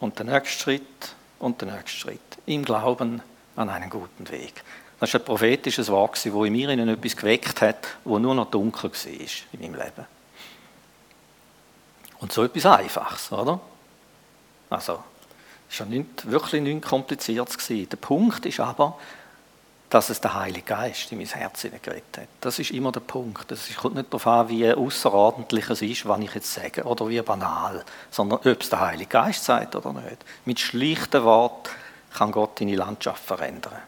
[0.00, 2.20] und den nächsten Schritt und den nächsten Schritt.
[2.46, 3.22] Im Glauben
[3.54, 4.64] an einen guten Weg.
[4.98, 8.90] Das war ein prophetisches Wort, das in mir etwas geweckt hat, wo nur noch dunkel
[8.90, 9.10] war
[9.52, 10.06] in meinem Leben.
[12.20, 13.60] Und so etwas Einfaches, oder?
[14.70, 15.04] Also,
[15.74, 17.66] es war wirklich nichts Kompliziertes.
[17.68, 18.96] Der Punkt ist aber,
[19.90, 22.28] dass es der Heilige Geist in mein Herz geredet hat.
[22.40, 23.50] Das ist immer der Punkt.
[23.52, 27.20] Es kommt nicht darauf an, wie außerordentlich es ist, was ich jetzt sage, oder wie
[27.22, 30.24] banal, sondern ob es der Heilige Geist sagt oder nicht.
[30.44, 31.70] Mit schlichten Worten
[32.12, 33.82] kann Gott deine Landschaft verändern.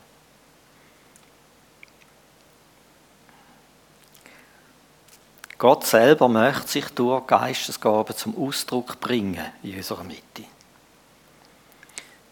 [5.58, 10.44] Gott selber möchte sich durch Geistesgaben zum Ausdruck bringen in unserer Mitte.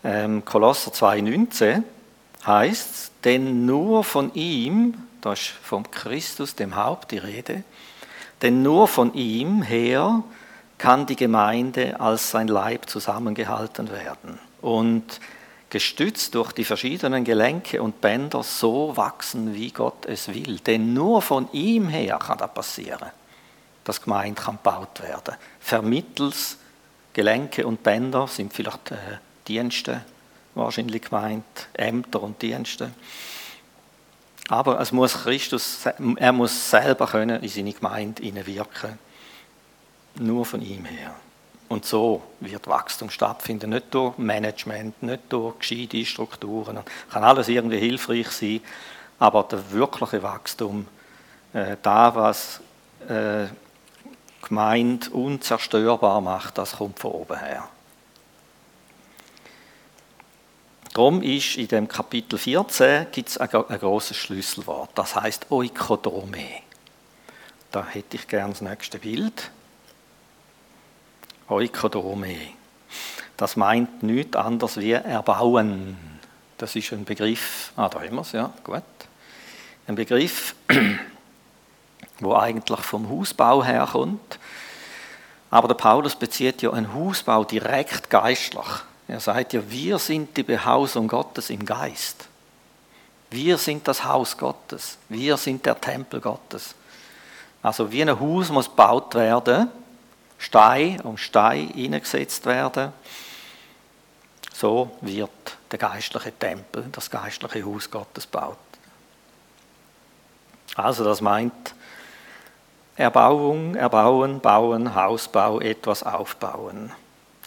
[0.05, 1.83] Ähm, Kolosser 2,19
[2.47, 7.64] heißt denn nur von ihm, das ist vom Christus, dem Haupt, die Rede,
[8.43, 10.23] denn nur von ihm her
[10.77, 14.38] kann die Gemeinde als sein Leib zusammengehalten werden.
[14.61, 15.21] Und
[15.71, 20.61] gestützt durch die verschiedenen Gelenke und Bänder so wachsen, wie Gott es will.
[20.61, 23.11] Denn nur von ihm her kann das passieren,
[23.83, 25.35] dass Gemeinde gebaut werden.
[25.59, 26.59] Vermittels
[27.12, 28.97] Gelenke und Bänder sind vielleicht äh,
[29.46, 30.02] Dienste
[30.54, 32.90] wahrscheinlich gemeint, Ämter und Dienste.
[34.48, 38.98] Aber es muss Christus, er muss selber können in seine Gemeinde wirken.
[40.16, 41.14] Nur von ihm her.
[41.68, 46.78] Und so wird Wachstum stattfinden, nicht durch Management, nicht durch gescheite Strukturen.
[47.11, 48.61] Kann alles irgendwie hilfreich sein,
[49.18, 50.87] aber der wirkliche Wachstum,
[51.54, 52.61] äh, da was
[53.09, 53.46] äh,
[54.46, 57.68] Gemeinde unzerstörbar macht, das kommt von oben her.
[60.94, 66.46] Darum ist in dem Kapitel 14 gibt es ein, ein großes Schlüsselwort, das heißt Oikodrome.
[67.72, 69.50] Da hätte ich gerne das nächste Bild.
[71.48, 72.37] Oikodrome.
[73.37, 75.96] Das meint nichts anderes wie erbauen.
[76.59, 78.85] Das ist ein Begriff, ah, da haben ja, gut.
[79.88, 80.54] Ein Begriff,
[82.20, 84.38] wo eigentlich vom Hausbau herkommt.
[85.50, 88.85] Aber der Paulus bezieht ja einen Hausbau direkt geistlich.
[89.07, 92.27] Er sagt ja, wir sind die Behausung Gottes im Geist.
[93.31, 94.97] Wir sind das Haus Gottes.
[95.09, 96.75] Wir sind der Tempel Gottes.
[97.62, 99.71] Also wie ein Haus muss gebaut werden,
[100.38, 102.93] Stein um Stein hineingesetzt werden.
[104.53, 105.31] So wird
[105.71, 108.59] der geistliche Tempel, das geistliche Haus Gottes gebaut.
[110.77, 111.75] Also das meint
[112.97, 116.93] Erbauung, Erbauen, Bauen, Hausbau, etwas aufbauen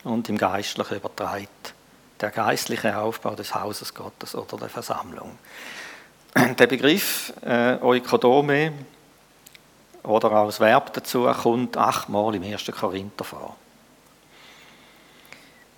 [0.03, 1.73] und im Geistlichen übertreibt
[2.19, 5.37] der geistliche Aufbau des Hauses Gottes oder der Versammlung.
[6.35, 8.73] Der Begriff äh, Oikodome
[10.03, 12.71] oder als Verb dazu kommt achtmal im 1.
[12.71, 13.55] Korinther vor.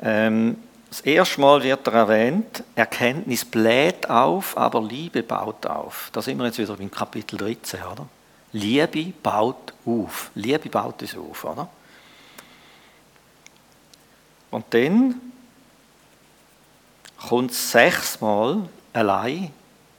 [0.01, 0.57] Ähm,
[0.89, 6.09] das erste Mal wird er erwähnt, Erkenntnis bläht auf, aber Liebe baut auf.
[6.13, 8.07] Da sind wir jetzt wieder im Kapitel 13, oder?
[8.53, 10.31] Liebe baut auf.
[10.33, 11.69] Liebe baut es auf, oder?
[14.51, 15.15] Und dann
[17.27, 19.51] kommt es sechsmal allein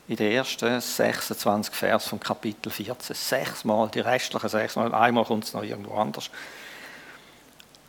[0.09, 3.15] in den ersten 26 Vers vom Kapitel 14.
[3.15, 6.31] Sechsmal, die restlichen sechsmal, einmal kommt es noch irgendwo anders.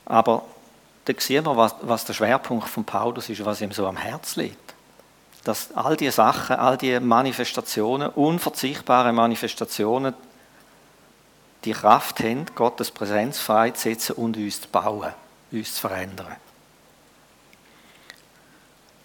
[0.05, 0.43] Aber
[1.05, 4.35] da sehen wir, was, was der Schwerpunkt von Paulus ist, was ihm so am Herz
[4.35, 4.75] liegt.
[5.43, 10.13] Dass all diese Sachen, all diese Manifestationen, unverzichtbare Manifestationen
[11.65, 15.11] die Kraft haben, Gottes Präsenz freizusetzen und uns zu bauen,
[15.51, 16.35] uns zu verändern.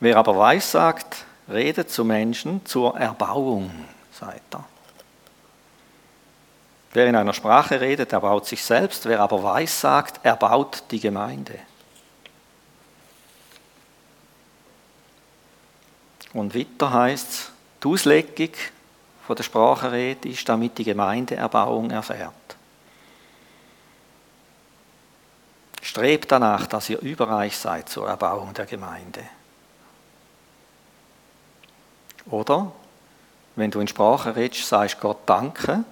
[0.00, 3.70] Wer aber weiß sagt, redet zu Menschen zur Erbauung,
[4.12, 4.64] sagt er.
[6.92, 11.58] Wer in einer Sprache redet, erbaut sich selbst, wer aber weiß sagt, erbaut die Gemeinde.
[16.32, 18.52] Und weiter heißt es, die Auslegung
[19.26, 22.32] von der Sprachenrede ist, damit die Gemeindeerbauung erfährt.
[25.82, 29.22] Strebt danach, dass ihr überreich seid zur Erbauung der Gemeinde.
[32.30, 32.72] Oder,
[33.54, 35.84] wenn du in Sprache redest, sagst Gott Danke,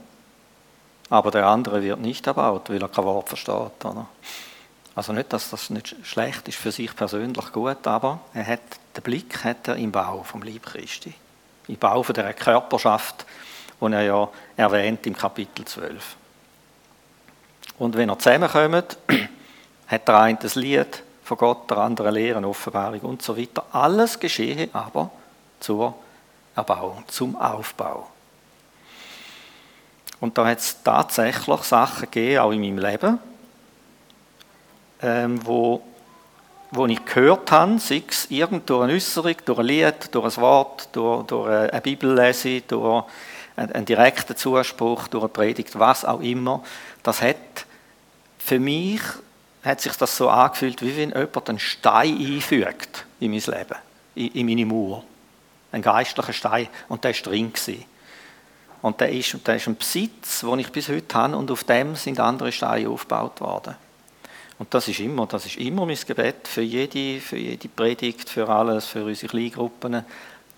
[1.11, 3.85] aber der andere wird nicht erbaut, weil er kein Wort versteht.
[3.85, 4.07] Oder?
[4.95, 8.61] Also nicht, dass das nicht schlecht ist für sich persönlich gut, aber er hat,
[8.97, 11.15] den Blick hat er im Bau vom Lieb Christi.
[11.69, 13.27] Im Bau von der Körperschaft,
[13.81, 16.17] den er ja erwähnt im Kapitel 12.
[17.79, 18.97] Und wenn er zusammenkommt,
[19.89, 23.65] hat der eine das Lied von Gott, der andere Lehren, Offenbarung und so weiter.
[23.73, 25.11] Alles geschehe aber
[25.59, 25.95] zur
[26.55, 28.09] Erbauung, zum Aufbau.
[30.21, 33.19] Und da hat es tatsächlich Sachen gegeben, auch in meinem Leben,
[35.03, 35.83] ähm, wo,
[36.71, 40.43] wo ich gehört habe, sei es irgend durch eine Äußerung, durch ein Lied, durch ein
[40.43, 43.05] Wort, durch, durch eine Bibellese, durch
[43.57, 46.63] einen direkten Zuspruch, durch eine Predigt, was auch immer.
[47.03, 47.67] Das hat
[48.39, 49.01] für mich
[49.63, 53.77] hat sich das so angefühlt, wie wenn jemand einen Stein einfügt in mein Leben,
[54.15, 55.03] in, in meine Mauer.
[55.75, 56.69] Ein geistlicher Stein.
[56.89, 57.53] Und der war drin.
[57.53, 57.85] Gewesen.
[58.81, 61.97] Und der ist, der ist ein Besitz, den ich bis heute habe, und auf dem
[61.97, 63.75] sind andere Steine aufgebaut worden.
[64.59, 68.49] Und das ist immer, das ist immer mein Gebet für jede, für jede Predigt, für
[68.49, 70.05] alles, für unsere Kleingruppen,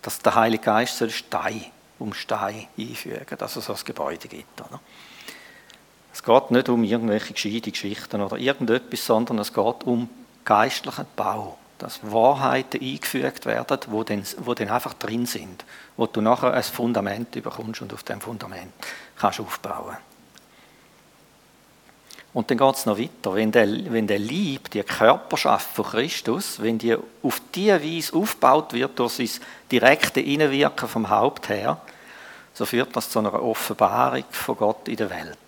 [0.02, 1.64] dass der Heilige Geist soll Stein
[1.98, 4.60] um Stein einfügen, dass es so ein Gebäude gibt.
[4.60, 4.80] Oder?
[6.12, 10.10] Es geht nicht um irgendwelche gescheite Geschichten oder irgendetwas, sondern es geht um
[10.44, 15.64] geistlichen Bau, dass Wahrheiten eingefügt werden, wo dann, wo dann einfach drin sind,
[15.96, 18.72] wo du nachher ein Fundament bekommst und auf dem Fundament
[19.16, 19.96] kannst aufbauen.
[22.32, 23.34] Und dann geht es noch weiter.
[23.34, 28.74] Wenn der, wenn der Lieb, die Körperschaft von Christus, wenn die auf diese Weise aufgebaut
[28.74, 29.30] wird durch sein
[29.72, 31.80] direkte Innenwirken vom Haupt her,
[32.52, 35.38] so führt das zu einer Offenbarung von Gott in der Welt.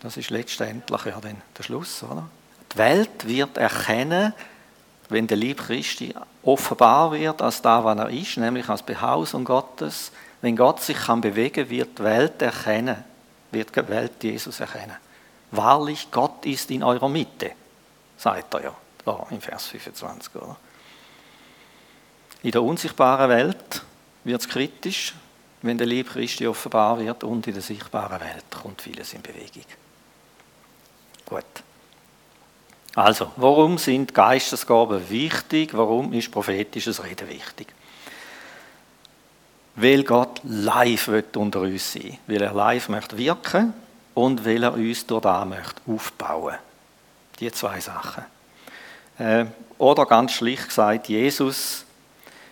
[0.00, 2.28] Das ist letztendlich ja dann der Schluss, oder?
[2.72, 4.32] Die Welt wird erkennen,
[5.08, 10.10] wenn der Lieb Christi offenbar wird als da, was er ist, nämlich als Behausung Gottes.
[10.40, 13.04] Wenn Gott sich kann bewegen, wird die Welt erkennen,
[13.50, 14.96] wird die Welt Jesus erkennen.
[15.50, 17.52] Wahrlich, Gott ist in eurer Mitte,
[18.16, 20.34] sagt er ja da im Vers 25.
[20.36, 20.56] Oder?
[22.42, 23.82] In der unsichtbaren Welt
[24.24, 25.14] wird es kritisch,
[25.60, 29.64] wenn der Lieb Christi offenbar wird und in der sichtbaren Welt kommt vieles in Bewegung.
[31.26, 31.44] Gut.
[32.94, 35.70] Also, warum sind Geistesgaben wichtig?
[35.72, 37.68] Warum ist prophetisches Reden wichtig?
[39.76, 43.72] weil Gott live unter uns sein will, weil er live möchte wirken
[44.14, 46.56] und weil er uns durch das möchte aufbauen.
[47.40, 48.24] Die zwei Sachen.
[49.18, 49.46] Äh,
[49.78, 51.84] oder ganz schlicht gesagt, Jesus,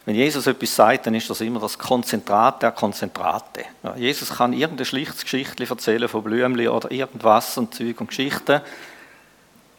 [0.06, 3.64] wenn Jesus etwas sagt, dann ist das immer das Konzentrat der Konzentrate.
[3.96, 8.62] Jesus kann irgendein schlichtes Geschichtchen erzählen von Blümchen oder irgendwas und Zeug und Geschichten,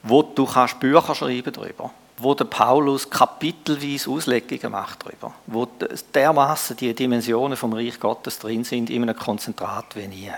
[0.04, 5.68] wo du kannst Bücher schreiben darüber wo der Paulus kapitelweise Auslegungen macht darüber, wo
[6.14, 10.32] dermaßen die Dimensionen vom Reich Gottes drin sind in einem Konzentrat wie nie.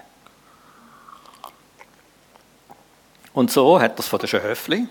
[3.34, 4.88] Und so hat er es von der Schöfli.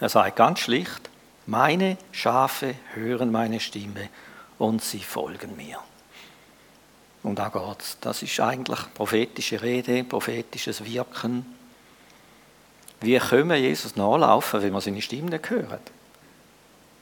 [0.00, 1.10] Er sagt ganz schlicht,
[1.46, 4.08] meine Schafe hören meine Stimme
[4.58, 5.78] und sie folgen mir.
[7.22, 7.98] Und da geht's.
[8.00, 11.44] Das ist eigentlich prophetische Rede, prophetisches Wirken,
[13.00, 15.78] wie können wir Jesus nachlaufen, wenn wir seine Stimme nicht hören?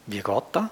[0.07, 0.64] Wie geht das?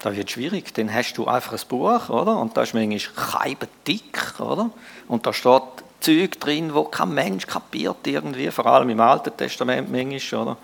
[0.00, 0.74] Das wird schwierig.
[0.74, 2.38] Dann hast du einfach ein Buch, oder?
[2.38, 3.56] Und da ist manchmal
[3.86, 4.70] dick, oder?
[5.08, 5.62] Und da steht
[6.00, 10.56] Zeug drin, wo kein Mensch kapiert irgendwie, vor allem im Alten Testament manchmal, oder?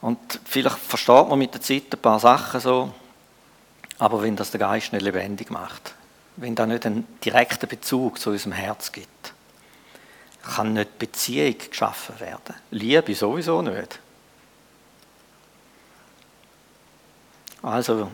[0.00, 2.92] Und vielleicht versteht man mit der Zeit ein paar Sachen so,
[3.98, 5.94] aber wenn das der Geist nicht lebendig macht,
[6.36, 9.32] wenn da nicht einen direkten Bezug zu unserem Herz gibt,
[10.42, 12.54] kann nicht Beziehung geschaffen werden.
[12.70, 13.98] Liebe sowieso nicht.
[17.62, 18.10] Also,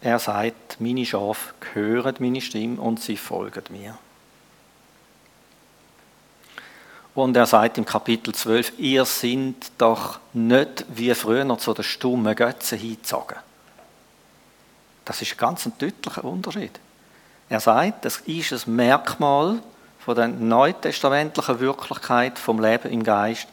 [0.00, 3.98] er sagt, meine Schafe hören meine Stimme und sie folgen mir.
[7.14, 12.36] Und er sagt im Kapitel 12, ihr seid doch nicht wie früher zu den stummen
[12.36, 13.38] Götzen hingezogen.
[15.04, 16.78] Das ist ein ganz deutlicher Unterschied.
[17.48, 19.60] Er sagt, das ist ein Merkmal
[20.08, 23.46] von der neutestamentlichen Wirklichkeit vom Leben im Geist,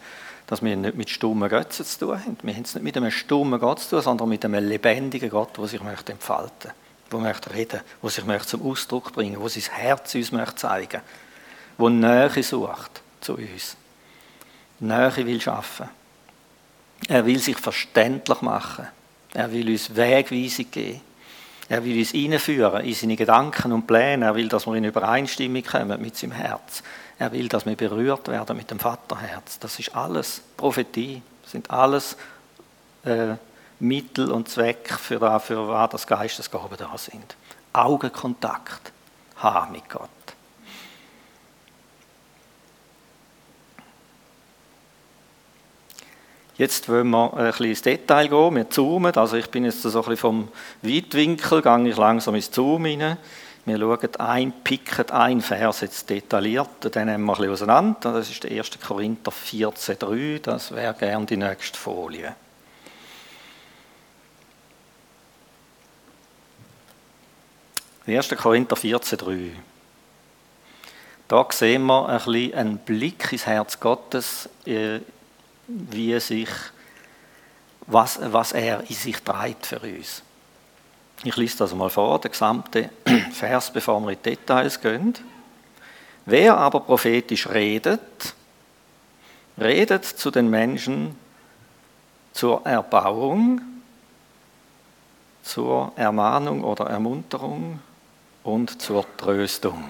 [0.47, 2.37] dass wir nicht mit stummen Götzen zu tun haben.
[2.43, 5.57] Wir haben es nicht mit einem stummen Gott zu tun, sondern mit einem lebendigen Gott,
[5.57, 6.71] der sich möchte entfalten
[7.11, 11.01] der möchte reden, der sich möchte zum Ausdruck bringen, der sein Herz uns möchte zeigen
[11.77, 13.75] der Nähe sucht zu uns.
[14.79, 15.89] Nähe will schaffen.
[17.09, 18.87] Er will sich verständlich machen.
[19.33, 21.01] Er will uns Wegweisung geben.
[21.67, 24.25] Er will uns einführen in seine Gedanken und Pläne.
[24.25, 26.83] Er will, dass wir in Übereinstimmung kommen mit seinem Herz.
[27.17, 29.57] Er will, dass wir berührt werden mit dem Vaterherz.
[29.59, 31.21] Das ist alles Prophetie.
[31.41, 32.17] Das sind alles
[33.03, 33.35] äh,
[33.79, 37.35] Mittel und Zweck für, für was das Geistesgaben da sind.
[37.73, 38.91] Augenkontakt
[39.37, 40.09] haben mit Gott.
[46.57, 48.55] Jetzt wollen wir ein bisschen ins Detail gehen.
[48.55, 49.13] Wir zoomen.
[49.15, 50.47] Also ich bin jetzt so ein bisschen vom
[50.81, 53.17] Weitwinkel, gehe ich langsam ins Zoom rein.
[53.65, 58.13] Wir schauen ein, picken ein Vers jetzt detailliert, den nehmen wir ein bisschen auseinander.
[58.13, 58.79] Das ist der 1.
[58.79, 60.39] Korinther 14,3.
[60.39, 62.35] Das wäre gerne die nächste Folie.
[68.07, 68.29] 1.
[68.37, 69.49] Korinther 14,3.
[71.27, 74.99] Da sehen wir ein bisschen einen Blick ins Herz Gottes, äh,
[75.67, 76.49] wie sich,
[77.87, 80.23] was, was er in sich trägt für uns.
[81.23, 82.89] Ich lese das mal vor, der gesamte
[83.31, 85.13] Vers, bevor wir in Details gehen.
[86.25, 88.33] Wer aber prophetisch redet,
[89.57, 91.15] redet zu den Menschen
[92.33, 93.61] zur Erbauung,
[95.43, 97.79] zur Ermahnung oder Ermunterung
[98.43, 99.83] und zur Tröstung.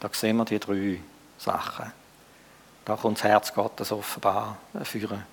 [0.00, 0.98] Da sehen wir die drei
[1.38, 1.92] Sachen.
[2.84, 5.24] Da kommt das Herz Gottes offenbar führen.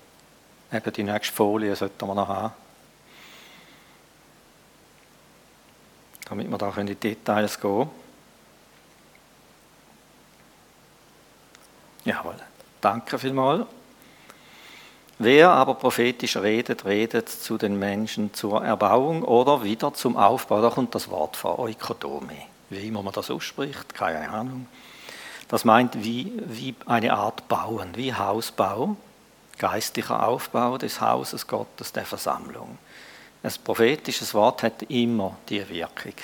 [0.72, 2.54] Eben die nächste Folie sollten wir noch haben.
[6.28, 7.90] Damit wir da in die Details gehen
[12.04, 12.36] Jawohl.
[12.80, 13.66] Danke vielmals.
[15.18, 20.62] Wer aber prophetisch redet, redet zu den Menschen zur Erbauung oder wieder zum Aufbau.
[20.62, 22.36] Da kommt das Wort vor, Oikodome.
[22.70, 24.66] Wie immer man das ausspricht, keine Ahnung.
[25.50, 28.96] Das meint wie, wie eine Art Bauen, wie Hausbau,
[29.58, 32.78] geistlicher Aufbau des Hauses Gottes, der Versammlung.
[33.42, 36.14] Ein prophetisches Wort hat immer die Wirkung.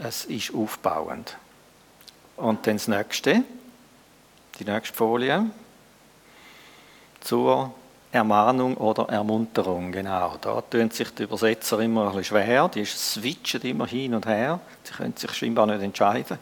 [0.00, 1.36] Es ist aufbauend.
[2.36, 3.42] Und dann das nächste,
[4.60, 5.46] die nächste Folie
[7.22, 7.74] zur
[8.12, 10.36] Ermahnung oder Ermunterung, genau.
[10.40, 14.60] Da tun sich die Übersetzer immer ein bisschen schwer, die switchen immer hin und her,
[14.84, 16.38] sie können sich scheinbar nicht entscheiden.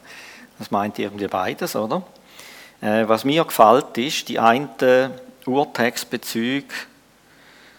[0.59, 2.03] Das meint irgendwie beides, oder?
[2.81, 4.69] Äh, was mir gefällt, ist, die einen
[5.47, 6.75] Urtextbezüge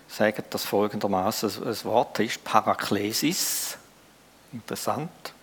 [0.08, 3.78] sagen das folgendermaßen: Das Wort ist Paraklesis.
[4.52, 5.34] Interessant,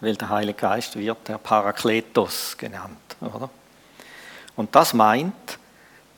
[0.00, 3.48] weil der Heilige Geist wird der Parakletos genannt, oder?
[4.56, 5.58] Und das meint,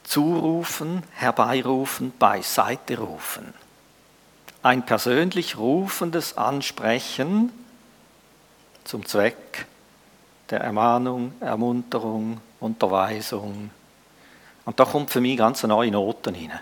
[0.03, 3.53] zurufen, herbeirufen, beiseite rufen.
[4.63, 7.53] Ein persönlich rufendes Ansprechen
[8.85, 9.67] zum Zweck
[10.51, 13.71] der Ermahnung, Ermunterung, Unterweisung.
[14.65, 16.61] Und da kommt für mich ganz neue Noten hinein.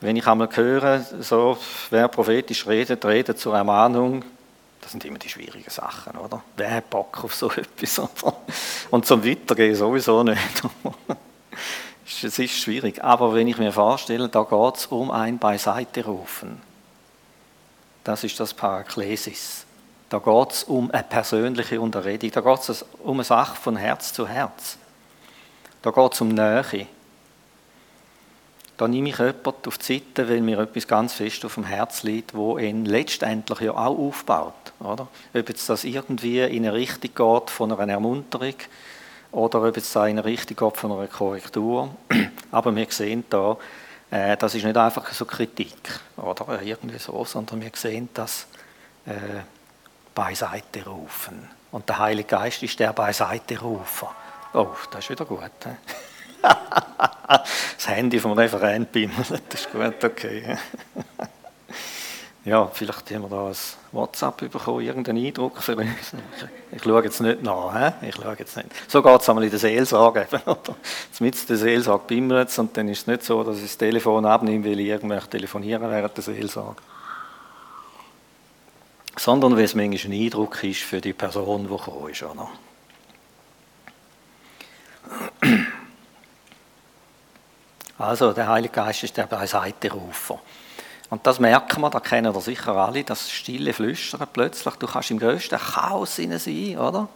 [0.00, 1.58] Wenn ich einmal höre, so,
[1.90, 4.24] wer prophetisch redet, redet zur Ermahnung,
[4.80, 6.42] das sind immer die schwierigen Sachen, oder?
[6.56, 8.00] Wer hat Bock auf so etwas?
[8.90, 10.62] Und zum Weitergehen sowieso nicht.
[12.20, 13.04] Es ist schwierig.
[13.04, 16.60] Aber wenn ich mir vorstelle, da geht es um ein Beiseite rufen.
[18.02, 19.66] Das ist das Paraklesis.
[20.08, 22.30] Da geht es um eine persönliche Unterredung.
[22.30, 24.78] Da geht es um eine Sache von Herz zu Herz.
[25.82, 26.86] Da geht es um Nähe.
[28.78, 32.04] Da nehme ich jemanden auf die Seite, weil mir etwas ganz fest auf dem Herz
[32.04, 34.72] liegt, wo ihn letztendlich ja auch aufbaut.
[34.78, 35.08] Oder?
[35.34, 38.54] Ob jetzt das irgendwie in eine Richtung geht von einer Ermunterung
[39.32, 41.90] oder ob es in eine Richtung geht von einer Korrektur.
[42.52, 43.56] Aber wir sehen da,
[44.12, 48.46] äh, das ist nicht einfach so Kritik oder irgendwie so, sondern wir sehen das
[49.06, 49.42] äh,
[50.18, 51.48] beiseite rufen.
[51.70, 54.12] Und der Heilige Geist ist der beiseite Rufer.
[54.52, 55.42] Oh, das ist wieder gut.
[56.42, 60.58] das Handy vom Referent bimmelt, das ist gut, okay.
[62.44, 63.56] Ja, vielleicht haben wir da ein
[63.92, 66.14] WhatsApp bekommen, irgendeinen Eindruck für uns.
[66.72, 67.74] Ich schaue jetzt nicht nach.
[68.00, 68.08] He?
[68.08, 68.70] Ich schaue jetzt nicht.
[68.86, 70.26] So geht es einmal in der Seelsorge.
[71.18, 74.64] Mit der Seelsorge bimmelt und dann ist es nicht so, dass ich das Telefon abnehme,
[74.64, 76.80] weil ich irgendwelche telefonieren während der Seelsorge.
[79.18, 82.22] Sondern weil es manchmal ein Eindruck ist für die Person, die gekommen ist.
[82.22, 82.48] Oder?
[87.98, 90.38] Also, der Heilige Geist ist der Beiseiterufer.
[91.10, 94.74] Und das merken wir, da kennen wir sicher alle, das stille Flüstern plötzlich.
[94.74, 97.08] Du kannst im größten Chaos sein, oder?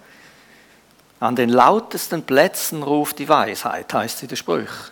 [1.21, 4.91] An den lautesten Plätzen ruft die Weisheit, heißt sie in den Sprüchen.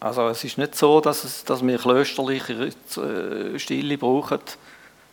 [0.00, 4.40] Also es ist nicht so, dass, es, dass wir klösterliche äh, Stille brauchen,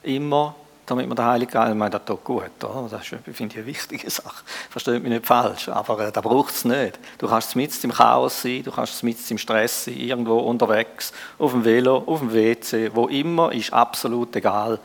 [0.01, 0.55] immer,
[0.89, 2.87] damit wir den Heiligen Geist, ich meine, das tut gut, oder?
[2.89, 6.53] das ist, finde ich, eine wichtige Sache, versteht mich nicht falsch, aber äh, da braucht
[6.53, 6.99] es nicht.
[7.17, 11.51] Du kannst mit im Chaos sein, du kannst mit im Stress sein, irgendwo unterwegs, auf
[11.51, 14.79] dem Velo, auf dem WC, wo immer, ist absolut egal.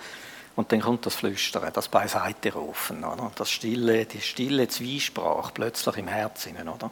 [0.57, 3.32] Und dann kommt das Flüstern, das Beiseite rufen, oder?
[3.34, 6.90] das stille, die stille Zwiesprache plötzlich im Herzen, oder?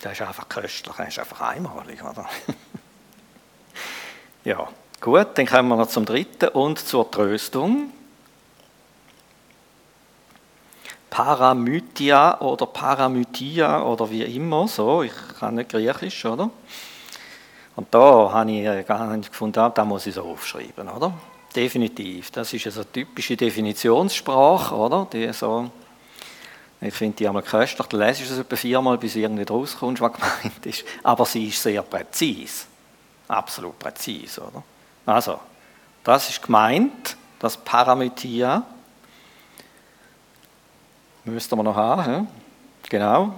[0.00, 2.26] Das ist einfach köstlich, das ist einfach einmalig, oder?
[4.44, 4.68] ja.
[5.04, 7.92] Gut, dann kommen wir noch zum dritten und zur Tröstung.
[11.10, 16.48] Paramythia oder Paramythia oder wie immer, so, ich kann nicht Griechisch, oder?
[17.76, 18.82] Und da habe ich, äh,
[19.28, 21.12] gefunden, ah, da muss ich so aufschreiben, oder?
[21.54, 22.30] Definitiv.
[22.30, 25.06] Das ist eine typische Definitionssprache, oder?
[25.12, 25.70] Die so,
[26.80, 30.00] ich finde die einmal köstlich, da lese ich es etwa viermal, bis du irgendwie rauskommst,
[30.00, 30.82] was gemeint ist.
[31.02, 32.64] Aber sie ist sehr präzise.
[33.28, 34.62] Absolut präzise, oder?
[35.06, 35.40] Also,
[36.02, 38.62] das ist gemeint, das Paramythia.
[41.24, 42.26] Müssten wir noch haben, he?
[42.88, 43.34] genau.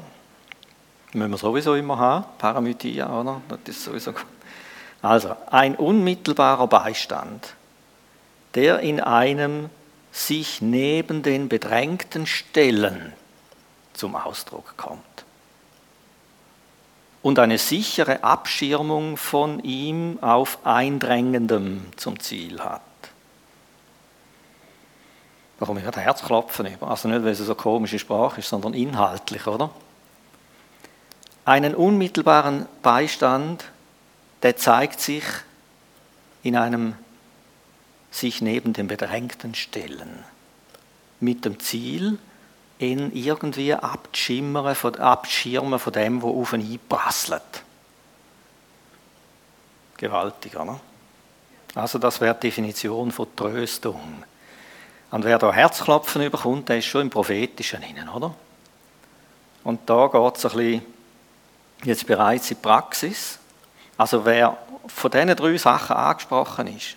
[1.13, 3.41] Müssen wir sowieso immer haben, Paramythia, oder?
[3.49, 4.27] Das ist sowieso gut.
[5.03, 7.55] Also, ein unmittelbarer Beistand,
[8.55, 9.71] der in einem
[10.11, 13.13] sich neben den Bedrängten stellen
[13.93, 15.16] zum Ausdruck kommt
[17.27, 22.83] und eine sichere Abschirmung von ihm auf Eindrängendem zum Ziel hat.
[25.59, 26.89] Da komme ich gerade Herzklopfen über.
[26.89, 29.71] Also nicht, weil es so komische Sprache ist, sondern inhaltlich, oder?
[31.45, 33.65] Einen unmittelbaren Beistand,
[34.45, 35.25] der zeigt sich
[36.45, 36.95] in einem
[38.13, 40.23] sich neben dem Bedrängten stellen.
[41.19, 42.21] Mit dem Ziel,
[42.79, 47.63] ihn irgendwie abschirmen von, abschirmen von dem, was auf ihn einprasselt.
[49.97, 50.79] Gewaltig, oder?
[51.75, 54.25] Also das wäre die Definition von Tröstung.
[55.11, 58.35] Und wer da Herzklopfen überkommt, der ist schon im Prophetischen hinein, oder?
[59.65, 60.83] Und da geht es ein bisschen
[61.85, 63.39] jetzt bereits in die Praxis.
[63.97, 64.57] Also wer
[64.87, 66.97] von diesen drei Sachen angesprochen ist,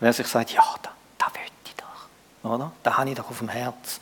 [0.00, 2.72] wer sich sagt, ja, da, da will ich doch, oder?
[2.82, 4.00] Da habe ich doch auf dem Herz.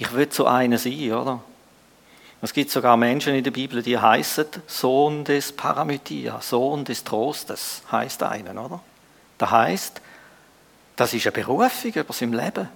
[0.00, 1.40] Ich will so einer sein, oder?
[2.40, 7.82] Es gibt sogar Menschen in der Bibel, die heißen Sohn des Paramythia, Sohn des Trostes,
[7.92, 8.80] heißt einen, oder?
[9.36, 10.00] Das heißt,
[10.96, 12.70] das ist eine Berufung über sein Leben.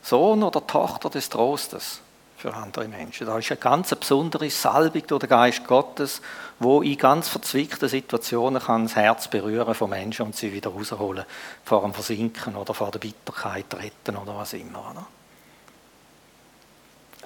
[0.00, 2.00] Sohn oder Tochter des Trostes
[2.38, 3.26] für andere Menschen.
[3.26, 6.22] Da ist eine ganz besondere Salbung durch den Geist Gottes,
[6.58, 11.26] wo in ganz verzwickten Situationen kann das Herz berühren von Menschen und sie wieder rausholen
[11.62, 14.92] vor dem Versinken oder vor der Bitterkeit retten oder was immer.
[14.92, 15.06] Oder?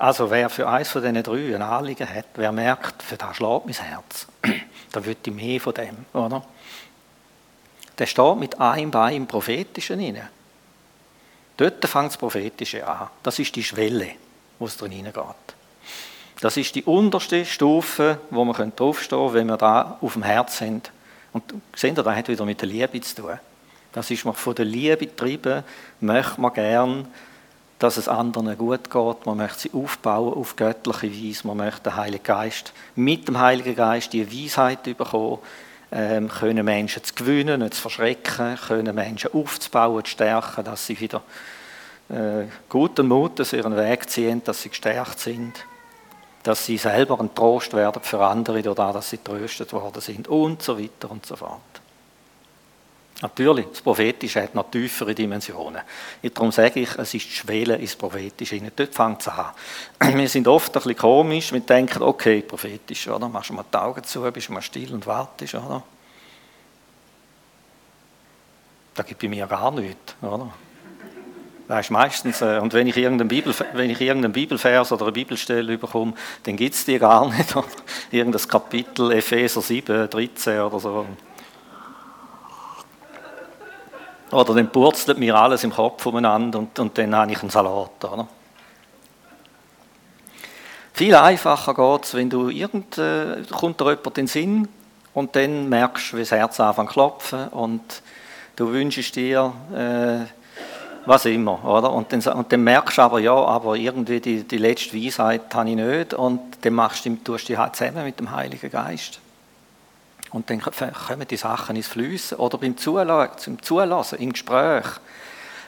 [0.00, 3.66] Also wer für eins von diesen drei ein Anliegen hat, wer merkt, für das schlägt
[3.66, 4.26] mein Herz,
[4.92, 6.42] dann wird ich mehr von dem, oder?
[7.98, 10.30] Der steht mit einem Bein im Prophetischen inne.
[11.58, 13.08] Dort fängt das Prophetische an.
[13.22, 14.12] Das ist die Schwelle,
[14.58, 15.22] wo es drin hineingeht.
[16.40, 20.56] Das ist die unterste Stufe, wo man draufstehen können, wenn wir da auf dem Herz
[20.56, 20.90] sind.
[21.34, 21.44] Und
[21.76, 23.38] seht ihr, das hat wieder mit der Liebe zu tun.
[23.92, 25.62] Das ist man von der Liebe getrieben,
[26.00, 27.06] möchte man gern
[27.80, 29.26] dass es anderen gut geht.
[29.26, 31.46] Man möchte sie aufbauen auf göttliche Weise.
[31.46, 35.38] Man möchte den Heiligen Geist, mit dem Heiligen Geist die Weisheit bekommen,
[35.90, 41.00] ähm, können Menschen zu gewinnen, nicht zu verschrecken, können Menschen aufzubauen, zu stärken, dass sie
[41.00, 41.22] wieder
[42.10, 45.64] äh, guten Mutes ihren Weg ziehen, dass sie gestärkt sind,
[46.42, 50.62] dass sie selber ein Trost werden für andere, dadurch, dass sie tröstet worden sind und
[50.62, 51.60] so weiter und so fort.
[53.22, 55.82] Natürlich, das Prophetische hat noch tiefere Dimensionen.
[56.22, 58.58] Darum sage ich, es ist die Schwelle ins Prophetische.
[58.74, 59.50] Dort fängt es an.
[60.16, 61.52] Wir sind oft ein bisschen komisch.
[61.52, 63.28] Wir denken, okay, prophetisch, oder?
[63.28, 65.82] Machst du mal die Augen zu, bist du mal still und wartest, oder?
[68.94, 70.50] Da gibt es bei mir gar nichts, oder?
[71.68, 75.78] Weißt, meistens, äh, und wenn ich, irgendeinen Bibel, wenn ich irgendeinen Bibelvers oder eine Bibelstelle
[75.78, 77.54] bekomme, dann gibt es die gar nicht.
[77.54, 77.66] Oder?
[78.10, 81.06] Irgendein Kapitel, Epheser 7, 13 oder so.
[84.30, 88.04] Oder dann purzelt mir alles im Kopf umeinander und, und dann habe ich einen Salat.
[88.04, 88.28] Oder?
[90.92, 94.68] Viel einfacher geht es, wenn du irgend, äh, kommt dir jemand in den Sinn
[95.14, 98.02] und dann merkst du, wie das Herz anfängt zu klopfen und
[98.56, 100.26] du wünschst dir äh,
[101.06, 101.92] was immer, oder?
[101.92, 105.70] Und dann, und dann merkst du aber, ja, aber irgendwie die, die letzte Weisheit habe
[105.70, 109.20] ich nicht und dann machst du, tust du die halt zusammen mit dem Heiligen Geist.
[110.30, 112.38] Und dann kommen die Sachen ins Fließen.
[112.38, 114.86] Oder beim Zulassen, zum Zulassen, im Gespräch.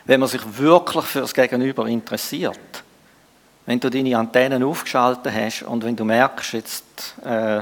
[0.05, 2.85] Wenn man sich wirklich für das Gegenüber interessiert.
[3.67, 7.61] Wenn du deine Antennen aufgeschaltet hast und wenn du merkst, jetzt äh,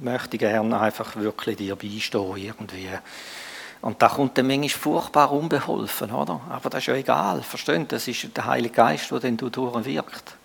[0.00, 2.88] möchte ich gerne einfach wirklich dir beistehen irgendwie.
[3.82, 6.40] Und da kommt dann manchmal furchtbar unbeholfen, oder?
[6.48, 7.90] Aber das ist ja egal, versteht?
[7.92, 10.35] Das ist der Heilige Geist, der dann durchwirkt.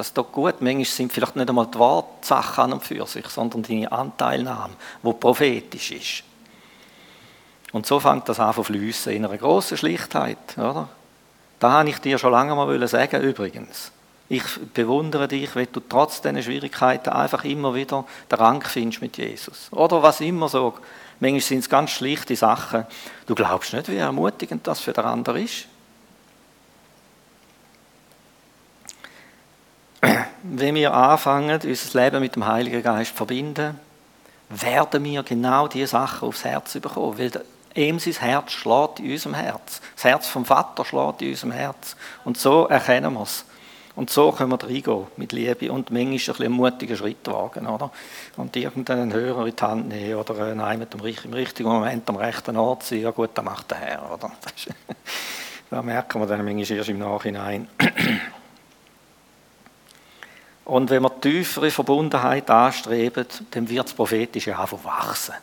[0.00, 0.62] Das doch gut.
[0.62, 4.72] Manchmal sind vielleicht nicht einmal die Wortsachen an und für sich, sondern deine Anteilnahme,
[5.02, 6.22] die prophetisch ist.
[7.72, 10.88] Und so fängt das an zu fließen in einer grossen Schlichtheit, oder?
[11.58, 13.92] Da habe ich dir schon lange mal sagen übrigens.
[14.30, 14.42] Ich
[14.72, 19.68] bewundere dich, wenn du trotz diesen Schwierigkeiten einfach immer wieder den Rang findest mit Jesus.
[19.70, 20.78] Oder was immer so.
[21.18, 22.86] Manchmal sind es ganz schlichte Sachen.
[23.26, 25.66] Du glaubst nicht, wie ermutigend das für den anderen ist.
[30.42, 33.78] Wenn wir anfangen, unser Leben mit dem Heiligen Geist zu verbinden,
[34.48, 37.18] werden wir genau diese Sachen aufs Herz bekommen.
[37.18, 37.30] Weil
[37.74, 39.80] ihm sein Herz schlägt in unserem Herz.
[39.94, 41.96] Das Herz vom Vater schlägt in unserem Herz.
[42.24, 43.44] Und so erkennen wir es.
[43.96, 47.66] Und so können wir reingehen mit Liebe und manchmal ein bisschen einen mutigen Schritt wagen,
[47.66, 47.90] oder?
[48.36, 52.84] Und irgendeinen Hörer in die Hand nehmen oder dem, im richtigen Moment am rechten Ort
[52.84, 53.00] sein.
[53.00, 54.30] Ja gut, das macht der Herr, oder?
[55.70, 57.68] da merken wir dann manchmal erst im Nachhinein.
[60.70, 65.34] Und wenn wir tiefere Verbundenheit anstreben, dann wird das Prophetische einfach wachsen.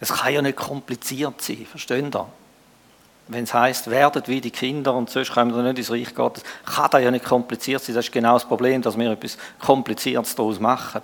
[0.00, 2.24] Es kann ja nicht kompliziert sein, verstehen Sie?
[3.28, 6.42] Wenn es heisst, werdet wie die Kinder und sonst kommen wir nicht ins Reich Gottes,
[6.64, 7.94] kann das ja nicht kompliziert sein.
[7.94, 11.02] Das ist genau das Problem, dass wir etwas Kompliziertes daraus machen.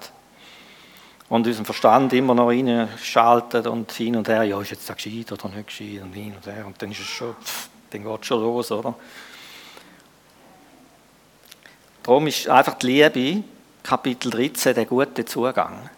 [1.29, 5.31] Und unseren Verstand immer noch reinschalten und hin und her, ja, ist jetzt das gescheit
[5.31, 6.67] oder nicht gescheit und hin und her.
[6.67, 8.93] Und dann ist es schon, pff, dann geht es schon los, oder?
[12.07, 13.43] Darum ist einfach die Liebe,
[13.83, 15.91] Kapitel 13, der gute Zugang.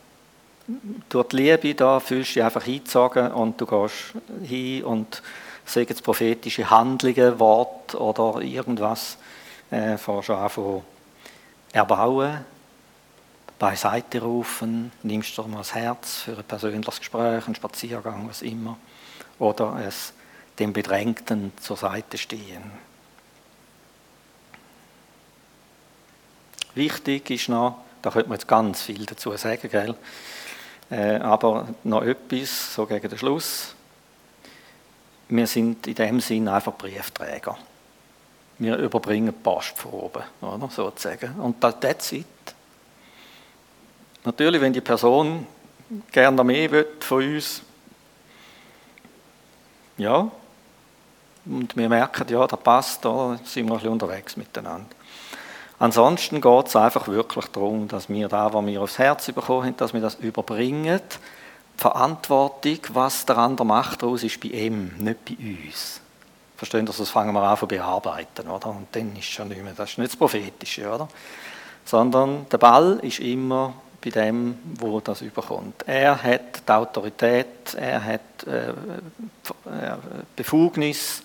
[1.10, 5.22] Durch die Liebe da fühlst du dich einfach hingezogen und du gehst hin und
[5.66, 9.18] es prophetische Handlungen, Wort oder irgendwas,
[9.70, 10.82] äh, fährst du
[11.72, 12.38] erbauen,
[13.58, 18.78] beiseite rufen, nimmst du mal das Herz für ein persönliches Gespräch, einen Spaziergang, was immer,
[19.38, 20.14] oder es
[20.58, 22.87] dem Bedrängten zur Seite stehen.
[26.78, 29.96] Wichtig ist noch, da könnte man jetzt ganz viel dazu sagen, gell?
[30.90, 33.74] Äh, aber noch etwas, so gegen den Schluss.
[35.28, 37.58] Wir sind in dem Sinn einfach Briefträger.
[38.58, 40.70] Wir überbringen Post von oben, oder?
[40.70, 41.34] sozusagen.
[41.40, 42.26] Und das that's it.
[44.24, 45.48] Natürlich, wenn die Person
[46.12, 47.60] gerne mehr will von uns,
[49.96, 50.30] ja,
[51.44, 54.86] und wir merken, ja, das passt, da sind wir ein bisschen unterwegs miteinander.
[55.78, 59.76] Ansonsten geht es einfach wirklich darum, dass wir da, was wir aufs Herz bekommen haben,
[59.76, 61.00] dass wir das überbringen.
[61.74, 66.00] Die Verantwortung, was der andere macht, daraus ist bei ihm, nicht bei uns.
[66.56, 68.70] Verstehen Sie, das fangen wir an zu bearbeiten, oder?
[68.70, 71.08] Und dann ist schon nicht mehr, das ist nicht das Prophetische, oder?
[71.84, 75.84] Sondern der Ball ist immer bei dem, wo das überkommt.
[75.86, 78.74] Er hat die Autorität, er hat äh, äh
[80.34, 81.22] Befugnis,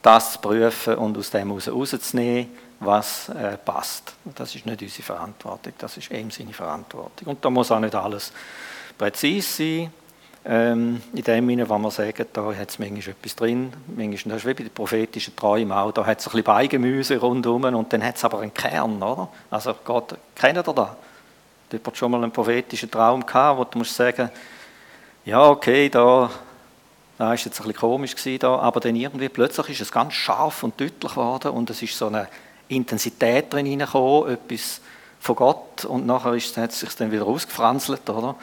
[0.00, 2.48] das zu prüfen und aus dem heraus rauszunehmen
[2.84, 4.14] was äh, passt.
[4.36, 7.28] Das ist nicht unsere Verantwortung, das ist eben seine Verantwortung.
[7.28, 8.32] Und da muss auch nicht alles
[8.98, 9.92] präzise sein.
[10.44, 14.42] Ähm, in dem Sinne, wenn wir sagen, da hat es manchmal etwas drin, manchmal, das
[14.42, 17.92] ist wie bei den prophetischen Träumen auch, da hat es ein bisschen Beigemüse rundherum und
[17.92, 19.28] dann hat es aber einen Kern, oder?
[19.50, 20.96] Also Gott, kennt ihr da?
[21.70, 24.30] Jemand schon mal einen prophetischen Traum gehabt, wo du musst sagen,
[25.24, 26.28] ja okay, da
[27.18, 30.80] war jetzt ein bisschen komisch da, aber dann irgendwie plötzlich ist es ganz scharf und
[30.80, 32.26] deutlich geworden und es ist so eine
[32.76, 34.80] Intensität drin hineingekommen, etwas
[35.20, 38.34] von Gott und nachher ist, hat es sich dann wieder ausgefranzelt, oder?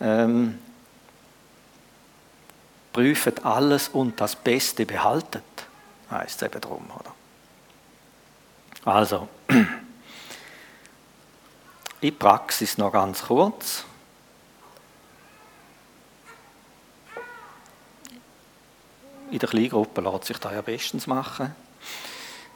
[0.00, 0.58] Ähm,
[2.92, 5.42] prüft alles und das Beste behaltet,
[6.10, 7.14] heißt es eben drum, oder?
[8.84, 9.28] Also,
[12.00, 13.84] in Praxis noch ganz kurz.
[19.30, 21.54] In der Kleingruppe lässt sich das ja bestens machen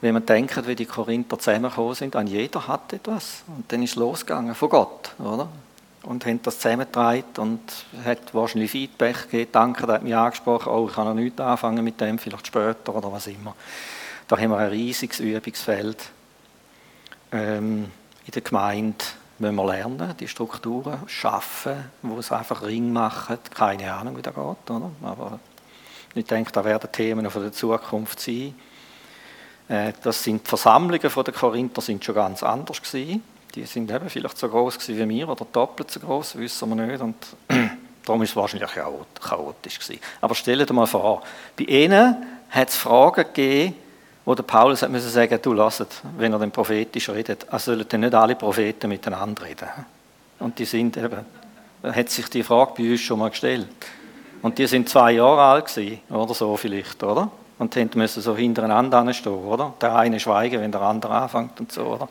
[0.05, 3.43] wenn man denkt, wie die Korinther zusammengekommen sind, an jeder hat etwas.
[3.47, 5.49] Und dann ist es losgegangen von Gott, oder?
[6.03, 7.61] Und haben das zusammengetragen und
[8.05, 9.51] hat wahrscheinlich Feedback gegeben.
[9.53, 12.95] Danke, der hat mich angesprochen, oh, ich kann noch nichts anfangen mit dem, vielleicht später
[12.95, 13.55] oder was immer.
[14.29, 15.97] Da haben wir ein riesiges Übungsfeld.
[17.33, 17.91] Ähm,
[18.27, 19.03] in der Gemeinde
[19.39, 23.39] müssen wir lernen, die Strukturen schaffen, wo es einfach Ring machen.
[23.55, 24.91] Keine Ahnung, wie das geht, oder?
[25.03, 25.41] Aber
[26.15, 28.55] ich denke, da werden Themen für die Zukunft sein.
[29.69, 33.23] Äh, das sind die Versammlungen der Korinther sind schon ganz anders gewesen.
[33.55, 37.01] Die sind eben vielleicht so groß wie wir oder doppelt so groß, wissen wir nicht.
[37.01, 37.17] Und
[38.05, 38.71] Darum ist es wahrscheinlich
[39.21, 40.01] chaotisch gewesen.
[40.21, 41.23] Aber stell dir mal vor,
[41.57, 42.17] bei ihnen
[42.51, 43.75] hat es Fragen gegeben,
[44.25, 47.87] wo der Paulus hat müssen sagen, du lasst, wenn er den prophetisch redet, also sollen
[47.89, 49.69] dann nicht alle Propheten miteinander reden.
[50.39, 51.25] Und die sind eben,
[51.83, 53.69] hat sich die Frage bei uns schon mal gestellt.
[54.43, 57.31] Und die sind zwei Jahre alt gewesen, oder so vielleicht, oder?
[57.59, 59.75] Und die müssen so hintereinander stehen, oder?
[59.81, 62.09] Der eine schweigen, wenn der andere anfängt und so, oder?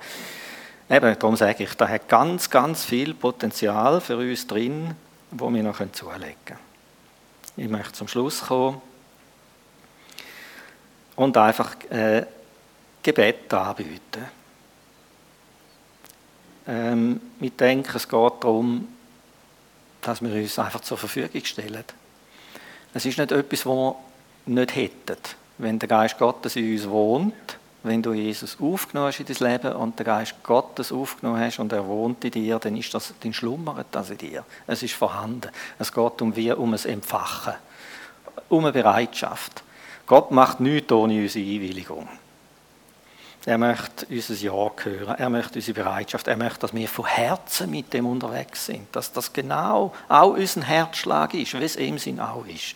[0.89, 4.95] Eben, darum sage ich, da hat ganz, ganz viel Potenzial für uns drin,
[5.31, 6.59] wo wir noch zulegen können.
[7.55, 8.81] Ich möchte zum Schluss kommen
[11.15, 12.25] und einfach äh,
[13.01, 14.25] Gebet anbieten.
[16.67, 18.87] Ähm, ich denke, es geht darum,
[20.01, 21.83] dass wir uns einfach zur Verfügung stellen.
[22.93, 23.95] Es ist nicht etwas, was wir
[24.45, 25.17] nicht hätten.
[25.57, 29.75] Wenn der Geist Gottes in uns wohnt, wenn du Jesus aufgenommen hast in dein Leben
[29.75, 33.33] und der Geist Gottes aufgenommen hast und er wohnt in dir, dann ist das, dann
[33.33, 34.45] schlummert das in dir.
[34.65, 35.51] Es ist vorhanden.
[35.79, 37.53] Es geht um wir, um ein Empfachen,
[38.47, 39.63] um eine Bereitschaft.
[40.07, 42.07] Gott macht nichts ohne unsere Einwilligung.
[43.45, 47.69] Er möchte unser Ja hören, er möchte unsere Bereitschaft, er möchte, dass wir von Herzen
[47.69, 52.21] mit dem unterwegs sind, dass das genau auch unser Herzschlag ist, wie es ihm Sinn
[52.21, 52.75] auch ist.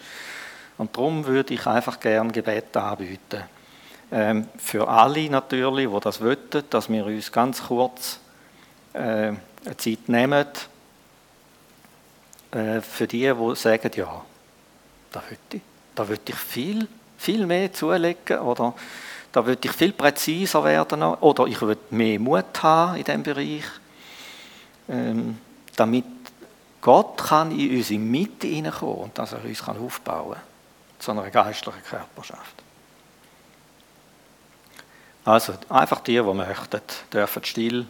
[0.78, 3.44] Und darum würde ich einfach gerne Gebet anbieten.
[4.12, 8.20] Ähm, für alle natürlich, die das wollen, dass wir uns ganz kurz
[8.94, 10.46] äh, eine Zeit nehmen,
[12.52, 14.26] äh, für die, die sagen, ja,
[15.12, 15.62] da will ich,
[15.94, 18.74] da will ich viel, viel mehr zulegen oder
[19.32, 23.66] da will ich viel präziser werden oder ich will mehr Mut haben in diesem Bereich,
[24.88, 25.38] ähm,
[25.76, 26.06] damit
[26.80, 30.47] Gott kann in unsere Mitte hineinkommen und dass er uns aufbauen kann
[31.00, 32.64] zu einer geistlichen Körperschaft.
[35.26, 36.82] Also einfach die, die möchten,
[37.12, 37.86] dürfen still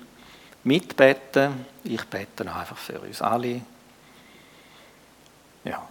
[0.64, 1.66] mitbeten.
[1.84, 3.62] Ich bete einfach für uns alle.
[5.64, 5.88] Ja.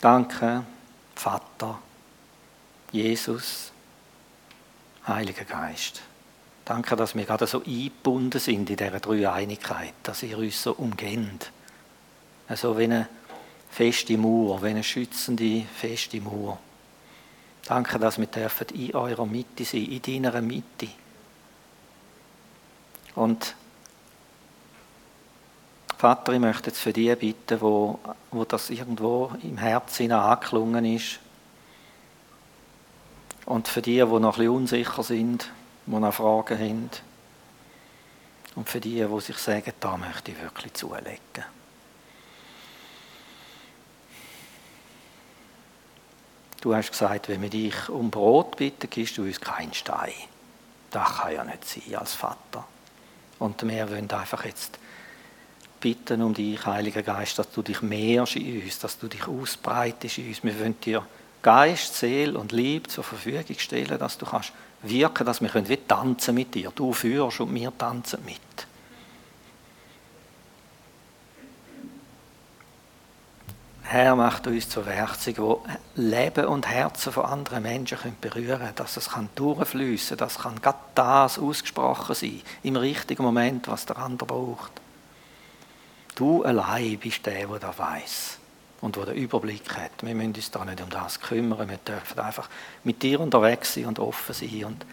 [0.00, 0.64] Danke,
[1.14, 1.78] Vater,
[2.90, 3.72] Jesus,
[5.06, 6.00] Heiliger Geist.
[6.64, 11.50] Danke, dass wir gerade so eingebunden sind in dieser Dreieinigkeit, dass ihr uns so umgeht.
[12.48, 13.08] Also wie eine
[13.70, 16.58] feste Mauer, wie eine schützende, feste Mauer.
[17.64, 20.88] Danke, dass wir dürfen in eurer Mitte sein, in deiner Mitte.
[23.14, 23.54] Und
[25.96, 27.98] Vater, ich möchte jetzt für die bitten, wo,
[28.30, 31.20] wo das irgendwo im Herzen angeklungen ist.
[33.44, 35.50] Und für die, die noch ein bisschen unsicher sind,
[35.86, 36.90] die noch Fragen haben.
[38.54, 41.59] Und für die, die sich sagen, da möchte ich wirklich zulegen.
[46.60, 50.12] Du hast gesagt, wenn wir dich um Brot bitten, gibst du uns keinen Stein.
[50.90, 52.66] Das kann ja nicht sein als Vater.
[53.38, 54.78] Und wir wollen einfach jetzt
[55.80, 60.18] bitten um dich, Heiliger Geist, dass du dich mehrst in uns, dass du dich ausbreitest
[60.18, 60.44] in uns.
[60.44, 61.06] Wir wollen dir
[61.42, 64.52] Geist, Seele und Liebe zur Verfügung stellen, dass du kannst
[64.82, 66.70] wirken, dass wir können wie tanzen mit dir.
[66.74, 68.36] Du führst und wir tanzen mit.
[73.92, 75.64] Herr, macht uns zu Werkzeugen, wo
[75.96, 80.60] Leben und Herzen von anderen Menschen berühren können, dass es kann durchfließen, dass kann
[80.94, 84.70] das ausgesprochen sein, im richtigen Moment, was der andere braucht.
[86.14, 88.38] Du allein bist der, der das weiß
[88.80, 89.90] und der den Überblick hat.
[90.02, 92.48] Wir müssen uns da nicht um das kümmern, wir dürfen einfach
[92.84, 94.86] mit dir unterwegs sein und offen sein und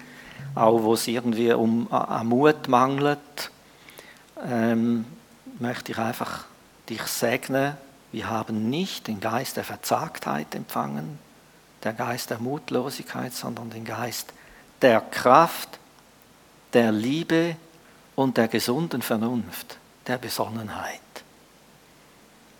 [0.56, 3.52] auch wo es irgendwie um an Mut mangelt,
[4.43, 5.06] ähm,
[5.60, 6.45] möchte ich einfach
[6.89, 7.78] dich segnen
[8.12, 11.20] wir haben nicht den Geist der Verzagtheit empfangen,
[11.84, 14.34] der Geist der Mutlosigkeit, sondern den Geist
[14.82, 15.80] der Kraft,
[16.74, 17.55] der Liebe
[18.16, 19.78] und der gesunden Vernunft,
[20.08, 20.99] der Besonnenheit.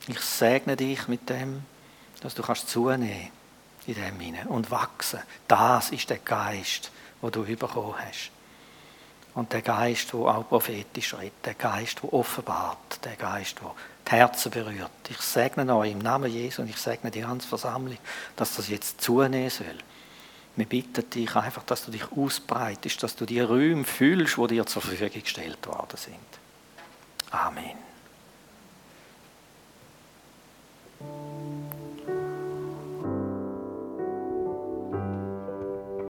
[0.08, 1.64] Ich segne dich mit dem,
[2.22, 3.30] dass du kannst zunehmen
[3.86, 5.20] in dem hinein und wachsen.
[5.48, 6.92] Das ist der Geist,
[7.22, 8.32] wo du bekommen hast.
[9.34, 13.76] Und der Geist, wo auch prophetisch redet, der Geist, wo offenbart, der Geist, wo
[14.08, 14.92] die Herzen berührt.
[15.10, 17.98] Ich segne euch im Namen Jesu und ich segne die ganze Versammlung,
[18.36, 19.78] dass das jetzt zunehmen soll.
[20.56, 24.66] Wir bitten dich einfach, dass du dich ausbreitest, dass du die Räume fühlst, wo dir
[24.66, 26.16] zur Verfügung gestellt worden sind.
[27.30, 27.78] Amen.